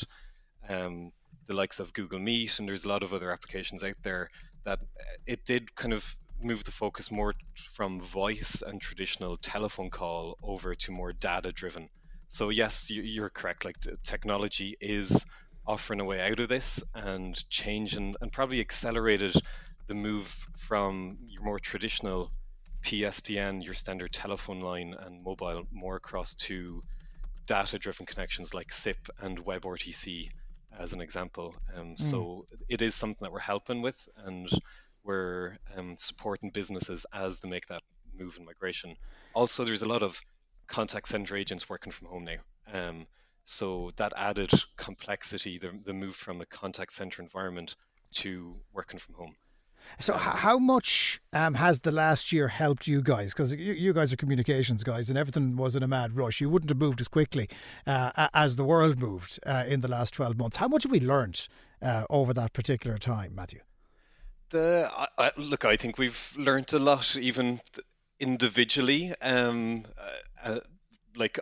um, 0.69 1.11
the 1.47 1.55
likes 1.55 1.79
of 1.79 1.93
Google 1.93 2.19
Meet, 2.19 2.59
and 2.59 2.67
there's 2.67 2.85
a 2.85 2.89
lot 2.89 3.03
of 3.03 3.13
other 3.13 3.31
applications 3.31 3.83
out 3.83 3.95
there, 4.03 4.29
that 4.65 4.79
it 5.25 5.45
did 5.45 5.75
kind 5.75 5.93
of 5.93 6.05
move 6.39 6.63
the 6.63 6.71
focus 6.71 7.09
more 7.09 7.33
from 7.73 8.01
voice 8.01 8.61
and 8.65 8.79
traditional 8.79 9.37
telephone 9.37 9.89
call 9.89 10.37
over 10.43 10.75
to 10.75 10.91
more 10.91 11.13
data 11.13 11.51
driven. 11.51 11.89
so 12.27 12.49
yes, 12.49 12.89
you're 12.91 13.29
correct. 13.29 13.65
Like 13.65 13.77
technology 14.03 14.75
is 14.79 15.25
offering 15.65 15.99
a 15.99 16.05
way 16.05 16.21
out 16.21 16.39
of 16.39 16.49
this 16.49 16.81
and 16.93 17.49
change 17.49 17.95
and, 17.95 18.15
and 18.21 18.31
probably 18.31 18.59
accelerated 18.59 19.35
the 19.87 19.95
move 19.95 20.33
from 20.57 21.17
your 21.27 21.43
more 21.43 21.59
traditional 21.59 22.31
PSTN, 22.87 23.65
your 23.65 23.73
standard 23.73 24.13
telephone 24.13 24.61
line 24.61 24.95
and 24.97 25.21
mobile, 25.21 25.67
more 25.71 25.97
across 25.97 26.33
to 26.35 26.81
data-driven 27.45 28.05
connections 28.05 28.53
like 28.53 28.71
SIP 28.71 29.09
and 29.19 29.43
WebRTC, 29.43 30.29
as 30.79 30.93
an 30.93 31.01
example. 31.01 31.53
Um, 31.75 31.95
mm. 31.95 31.99
So 31.99 32.47
it 32.69 32.81
is 32.81 32.95
something 32.95 33.25
that 33.25 33.33
we're 33.33 33.39
helping 33.39 33.81
with, 33.81 34.07
and 34.23 34.49
we're 35.03 35.57
um, 35.75 35.97
supporting 35.97 36.49
businesses 36.49 37.05
as 37.13 37.39
they 37.39 37.49
make 37.49 37.67
that 37.67 37.81
move 38.17 38.37
and 38.37 38.45
migration. 38.45 38.95
Also, 39.33 39.65
there's 39.65 39.81
a 39.81 39.87
lot 39.87 40.01
of 40.01 40.17
contact 40.67 41.09
center 41.09 41.35
agents 41.35 41.67
working 41.67 41.91
from 41.91 42.07
home 42.07 42.23
now. 42.23 42.37
Um, 42.71 43.05
so 43.43 43.91
that 43.97 44.13
added 44.15 44.51
complexity, 44.77 45.57
the, 45.57 45.77
the 45.83 45.93
move 45.93 46.15
from 46.15 46.39
a 46.39 46.45
contact 46.45 46.93
center 46.93 47.21
environment 47.21 47.75
to 48.13 48.55
working 48.71 48.97
from 48.97 49.15
home. 49.15 49.35
So, 49.99 50.13
um, 50.13 50.19
how 50.19 50.59
much 50.59 51.21
um, 51.33 51.55
has 51.55 51.81
the 51.81 51.91
last 51.91 52.31
year 52.31 52.47
helped 52.47 52.87
you 52.87 53.01
guys? 53.01 53.33
Because 53.33 53.53
you, 53.53 53.73
you, 53.73 53.93
guys 53.93 54.13
are 54.13 54.17
communications 54.17 54.83
guys, 54.83 55.09
and 55.09 55.17
everything 55.17 55.55
was 55.55 55.75
in 55.75 55.83
a 55.83 55.87
mad 55.87 56.15
rush. 56.15 56.41
You 56.41 56.49
wouldn't 56.49 56.69
have 56.69 56.77
moved 56.77 57.01
as 57.01 57.07
quickly 57.07 57.49
uh, 57.85 58.27
as 58.33 58.55
the 58.55 58.63
world 58.63 58.99
moved 58.99 59.39
uh, 59.45 59.65
in 59.67 59.81
the 59.81 59.87
last 59.87 60.13
twelve 60.13 60.37
months. 60.37 60.57
How 60.57 60.67
much 60.67 60.83
have 60.83 60.91
we 60.91 60.99
learned 60.99 61.47
uh, 61.81 62.05
over 62.09 62.33
that 62.33 62.53
particular 62.53 62.97
time, 62.97 63.33
Matthew? 63.35 63.61
The 64.49 64.89
I, 65.17 65.31
look, 65.37 65.65
I 65.65 65.75
think 65.75 65.97
we've 65.97 66.33
learned 66.37 66.71
a 66.73 66.79
lot, 66.79 67.15
even 67.17 67.59
individually. 68.19 69.13
Um, 69.21 69.85
uh, 69.99 70.49
uh, 70.49 70.59
like 71.15 71.39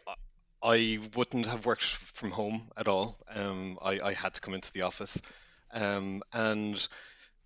I 0.64 1.00
wouldn't 1.16 1.46
have 1.46 1.66
worked 1.66 1.84
from 1.84 2.32
home 2.32 2.72
at 2.76 2.88
all. 2.88 3.18
Um, 3.30 3.78
I, 3.82 4.00
I 4.00 4.14
had 4.14 4.34
to 4.34 4.42
come 4.42 4.54
into 4.54 4.72
the 4.74 4.82
office, 4.82 5.22
um, 5.72 6.24
and 6.34 6.88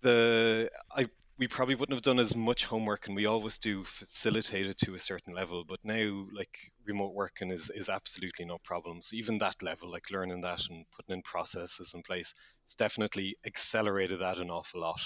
the 0.02 0.70
I 0.94 1.08
we 1.38 1.48
probably 1.48 1.74
wouldn't 1.74 1.96
have 1.96 2.02
done 2.02 2.18
as 2.18 2.36
much 2.36 2.66
homework, 2.66 3.06
and 3.06 3.16
we 3.16 3.24
always 3.24 3.56
do 3.56 3.82
facilitate 3.82 4.66
it 4.66 4.76
to 4.76 4.92
a 4.92 4.98
certain 4.98 5.34
level. 5.34 5.64
But 5.66 5.78
now, 5.82 6.26
like 6.34 6.70
remote 6.84 7.14
working 7.14 7.50
is 7.50 7.70
is 7.70 7.88
absolutely 7.88 8.44
no 8.44 8.58
problem. 8.58 9.00
So 9.02 9.16
even 9.16 9.38
that 9.38 9.62
level, 9.62 9.90
like 9.90 10.10
learning 10.10 10.42
that 10.42 10.60
and 10.68 10.84
putting 10.94 11.14
in 11.14 11.22
processes 11.22 11.92
in 11.94 12.02
place, 12.02 12.34
it's 12.64 12.74
definitely 12.74 13.36
accelerated 13.46 14.20
that 14.20 14.38
an 14.38 14.50
awful 14.50 14.82
lot. 14.82 15.00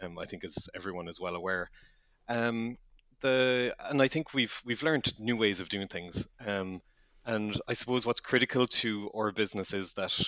Um, 0.00 0.18
I 0.18 0.24
think 0.24 0.44
as 0.44 0.68
everyone 0.74 1.08
is 1.08 1.20
well 1.20 1.34
aware. 1.34 1.68
Um, 2.28 2.78
the 3.20 3.74
and 3.90 4.00
I 4.00 4.08
think 4.08 4.32
we've 4.32 4.58
we've 4.64 4.82
learned 4.82 5.12
new 5.18 5.36
ways 5.36 5.60
of 5.60 5.68
doing 5.68 5.88
things. 5.88 6.26
Um, 6.44 6.80
and 7.26 7.60
I 7.68 7.74
suppose 7.74 8.06
what's 8.06 8.20
critical 8.20 8.66
to 8.66 9.10
our 9.14 9.32
business 9.32 9.74
is 9.74 9.92
that 9.94 10.16
that 10.16 10.26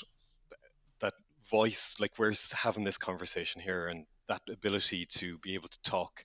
voice, 1.50 1.96
like 1.98 2.18
we're 2.18 2.34
having 2.52 2.84
this 2.84 2.98
conversation 2.98 3.60
here, 3.60 3.88
and 3.88 4.06
that 4.28 4.42
ability 4.50 5.06
to 5.06 5.38
be 5.38 5.54
able 5.54 5.68
to 5.68 5.82
talk 5.82 6.24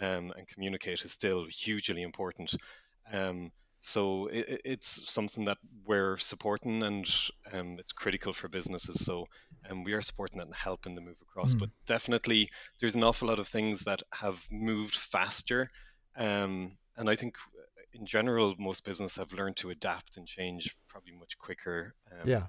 um, 0.00 0.32
and 0.36 0.48
communicate 0.48 1.04
is 1.04 1.12
still 1.12 1.46
hugely 1.46 2.02
important. 2.02 2.54
Um, 3.12 3.52
so 3.80 4.26
it, 4.26 4.62
it's 4.64 5.10
something 5.10 5.44
that 5.44 5.58
we're 5.84 6.16
supporting, 6.16 6.82
and 6.82 7.08
um, 7.52 7.76
it's 7.78 7.92
critical 7.92 8.32
for 8.32 8.48
businesses. 8.48 9.04
So 9.04 9.26
um, 9.70 9.84
we 9.84 9.92
are 9.92 10.02
supporting 10.02 10.38
that 10.38 10.46
and 10.46 10.54
helping 10.54 10.94
them 10.94 11.04
move 11.04 11.20
across. 11.22 11.54
Mm. 11.54 11.60
But 11.60 11.70
definitely, 11.86 12.50
there's 12.80 12.96
an 12.96 13.04
awful 13.04 13.28
lot 13.28 13.38
of 13.38 13.48
things 13.48 13.80
that 13.80 14.02
have 14.12 14.44
moved 14.50 14.96
faster 14.96 15.70
um, 16.16 16.72
and 16.96 17.10
I 17.10 17.16
think 17.16 17.36
in 17.92 18.06
general, 18.06 18.54
most 18.58 18.84
businesses 18.84 19.16
have 19.18 19.32
learned 19.32 19.56
to 19.56 19.70
adapt 19.70 20.16
and 20.16 20.26
change 20.26 20.76
probably 20.88 21.12
much 21.12 21.38
quicker 21.38 21.94
um, 22.10 22.28
yeah. 22.28 22.46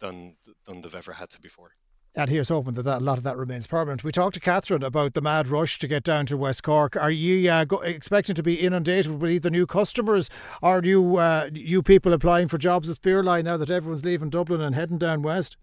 Than 0.00 0.36
than 0.66 0.80
they've 0.80 0.94
ever 0.94 1.12
had 1.12 1.30
to 1.30 1.40
before. 1.40 1.72
And 2.18 2.30
here's 2.30 2.48
hoping 2.48 2.72
that, 2.74 2.84
that 2.84 3.02
a 3.02 3.04
lot 3.04 3.18
of 3.18 3.24
that 3.24 3.36
remains 3.36 3.66
permanent. 3.66 4.02
We 4.02 4.10
talked 4.10 4.34
to 4.34 4.40
Catherine 4.40 4.82
about 4.82 5.12
the 5.12 5.20
mad 5.20 5.48
rush 5.48 5.78
to 5.80 5.86
get 5.86 6.02
down 6.02 6.24
to 6.26 6.36
West 6.38 6.62
Cork. 6.62 6.96
Are 6.96 7.10
you 7.10 7.50
uh, 7.50 7.64
go, 7.64 7.80
expecting 7.82 8.34
to 8.36 8.42
be 8.42 8.54
inundated 8.54 9.20
with 9.20 9.30
either 9.30 9.50
new 9.50 9.66
customers 9.66 10.30
or 10.62 10.80
new 10.80 11.16
uh, 11.16 11.50
you 11.52 11.82
people 11.82 12.14
applying 12.14 12.48
for 12.48 12.56
jobs 12.56 12.88
at 12.88 12.96
Spearline 12.96 13.44
now 13.44 13.58
that 13.58 13.68
everyone's 13.68 14.02
leaving 14.02 14.30
Dublin 14.30 14.62
and 14.62 14.74
heading 14.74 14.96
down 14.96 15.20
west? 15.20 15.58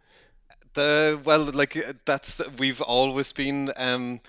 The 0.75 1.19
well, 1.23 1.43
like 1.45 1.75
that's 2.05 2.39
we've 2.59 2.81
always 2.81 3.33
been. 3.33 3.73
Um, 3.75 4.21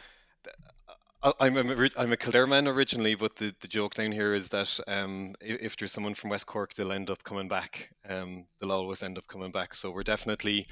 I'm 1.40 1.56
a, 1.56 1.88
I'm 1.96 2.12
a 2.12 2.18
Kildare 2.18 2.46
man 2.46 2.68
originally, 2.68 3.14
but 3.14 3.34
the, 3.36 3.54
the 3.60 3.68
joke 3.68 3.94
down 3.94 4.12
here 4.12 4.34
is 4.34 4.50
that 4.50 4.78
um, 4.86 5.34
if, 5.40 5.74
there's 5.76 5.90
someone 5.90 6.12
from 6.12 6.28
West 6.28 6.44
Cork, 6.44 6.74
they'll 6.74 6.92
end 6.92 7.08
up 7.08 7.24
coming 7.24 7.48
back. 7.48 7.90
Um, 8.06 8.44
they'll 8.60 8.72
always 8.72 9.02
end 9.02 9.16
up 9.16 9.26
coming 9.26 9.50
back. 9.50 9.74
So 9.74 9.90
we're 9.90 10.02
definitely 10.02 10.66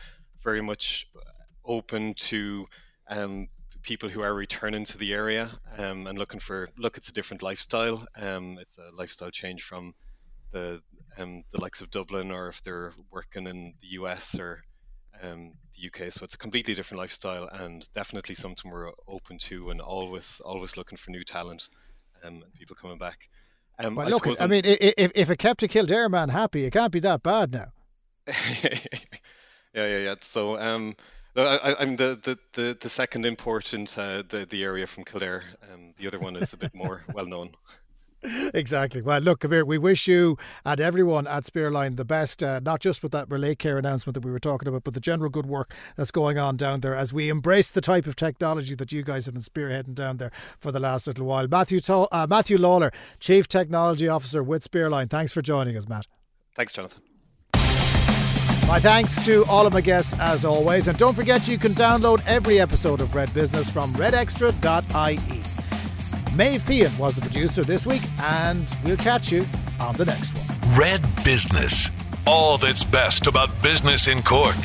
very 0.44 0.60
much 0.60 1.08
open 1.64 2.12
to 2.14 2.66
um, 3.08 3.48
people 3.82 4.10
who 4.10 4.20
are 4.20 4.34
returning 4.34 4.84
to 4.84 4.98
the 4.98 5.14
area 5.14 5.50
um, 5.78 6.06
and 6.06 6.18
looking 6.18 6.40
for 6.40 6.68
look. 6.76 6.98
It's 6.98 7.08
a 7.08 7.14
different 7.14 7.42
lifestyle. 7.42 8.06
Um, 8.16 8.58
it's 8.60 8.76
a 8.76 8.94
lifestyle 8.94 9.30
change 9.30 9.62
from 9.62 9.94
the 10.50 10.82
um, 11.16 11.44
the 11.50 11.62
likes 11.62 11.80
of 11.80 11.90
Dublin, 11.90 12.30
or 12.30 12.48
if 12.48 12.62
they're 12.62 12.92
working 13.10 13.46
in 13.46 13.72
the 13.80 13.88
US 14.00 14.38
or 14.38 14.62
um, 15.22 15.52
the 15.76 15.86
UK. 15.86 16.12
So 16.12 16.24
it's 16.24 16.34
a 16.34 16.38
completely 16.38 16.74
different 16.74 16.98
lifestyle 16.98 17.48
and 17.52 17.88
definitely 17.94 18.34
something 18.34 18.70
we're 18.70 18.90
open 19.08 19.38
to 19.38 19.70
and 19.70 19.80
always 19.80 20.40
always 20.44 20.76
looking 20.76 20.98
for 20.98 21.10
new 21.10 21.24
talent 21.24 21.68
um, 22.24 22.42
and 22.42 22.54
people 22.54 22.76
coming 22.76 22.98
back. 22.98 23.28
Um, 23.78 23.94
well, 23.94 24.06
I 24.06 24.10
look, 24.10 24.40
I 24.40 24.46
mean, 24.46 24.62
if, 24.64 25.12
if 25.14 25.30
it 25.30 25.38
kept 25.38 25.62
a 25.62 25.68
Kildare 25.68 26.08
man 26.08 26.28
happy, 26.28 26.64
it 26.64 26.72
can't 26.72 26.92
be 26.92 27.00
that 27.00 27.22
bad 27.22 27.52
now. 27.52 27.72
yeah, 28.62 28.76
yeah, 29.74 29.98
yeah. 29.98 30.14
So, 30.20 30.58
um, 30.58 30.94
I, 31.34 31.76
am 31.80 31.96
the, 31.96 32.20
the, 32.22 32.38
the, 32.52 32.76
the, 32.78 32.88
second 32.90 33.24
import 33.24 33.72
into 33.72 34.24
the, 34.28 34.46
the 34.48 34.62
area 34.62 34.86
from 34.86 35.04
Kildare. 35.04 35.42
Um, 35.72 35.94
the 35.96 36.06
other 36.06 36.18
one 36.18 36.36
is 36.36 36.52
a 36.52 36.58
bit 36.58 36.74
more 36.74 37.02
well 37.14 37.26
known. 37.26 37.52
Exactly. 38.54 39.02
Well, 39.02 39.20
look, 39.20 39.40
Kabir, 39.40 39.64
we 39.64 39.78
wish 39.78 40.06
you 40.06 40.36
and 40.64 40.80
everyone 40.80 41.26
at 41.26 41.44
Spearline 41.44 41.96
the 41.96 42.04
best, 42.04 42.42
uh, 42.42 42.60
not 42.62 42.80
just 42.80 43.02
with 43.02 43.12
that 43.12 43.30
Relate 43.30 43.58
Care 43.58 43.78
announcement 43.78 44.14
that 44.14 44.24
we 44.24 44.30
were 44.30 44.38
talking 44.38 44.68
about, 44.68 44.84
but 44.84 44.94
the 44.94 45.00
general 45.00 45.30
good 45.30 45.46
work 45.46 45.74
that's 45.96 46.10
going 46.10 46.38
on 46.38 46.56
down 46.56 46.80
there 46.80 46.94
as 46.94 47.12
we 47.12 47.28
embrace 47.28 47.70
the 47.70 47.80
type 47.80 48.06
of 48.06 48.16
technology 48.16 48.74
that 48.74 48.92
you 48.92 49.02
guys 49.02 49.26
have 49.26 49.34
been 49.34 49.42
spearheading 49.42 49.94
down 49.94 50.18
there 50.18 50.30
for 50.58 50.70
the 50.70 50.80
last 50.80 51.06
little 51.06 51.26
while. 51.26 51.48
Matthew, 51.48 51.80
to- 51.80 52.08
uh, 52.12 52.26
Matthew 52.28 52.58
Lawler, 52.58 52.92
Chief 53.20 53.48
Technology 53.48 54.08
Officer 54.08 54.42
with 54.42 54.68
Spearline, 54.68 55.10
thanks 55.10 55.32
for 55.32 55.42
joining 55.42 55.76
us, 55.76 55.88
Matt. 55.88 56.06
Thanks, 56.54 56.72
Jonathan. 56.72 57.02
My 58.68 58.80
thanks 58.80 59.22
to 59.26 59.44
all 59.46 59.66
of 59.66 59.72
my 59.72 59.80
guests 59.80 60.14
as 60.18 60.44
always, 60.44 60.88
and 60.88 60.96
don't 60.96 61.14
forget 61.14 61.46
you 61.46 61.58
can 61.58 61.72
download 61.74 62.22
every 62.26 62.60
episode 62.60 63.00
of 63.00 63.14
Red 63.14 63.32
Business 63.34 63.68
from 63.68 63.92
redextra.ie. 63.94 65.51
Maeve 66.34 66.62
Fian 66.62 66.96
was 66.96 67.14
the 67.14 67.20
producer 67.20 67.62
this 67.62 67.86
week, 67.86 68.02
and 68.20 68.66
we'll 68.84 68.96
catch 68.96 69.30
you 69.30 69.46
on 69.80 69.94
the 69.96 70.04
next 70.04 70.30
one. 70.30 70.78
Red 70.78 71.02
Business. 71.24 71.90
All 72.26 72.56
that's 72.56 72.84
best 72.84 73.26
about 73.26 73.50
business 73.62 74.08
in 74.08 74.22
Cork. 74.22 74.56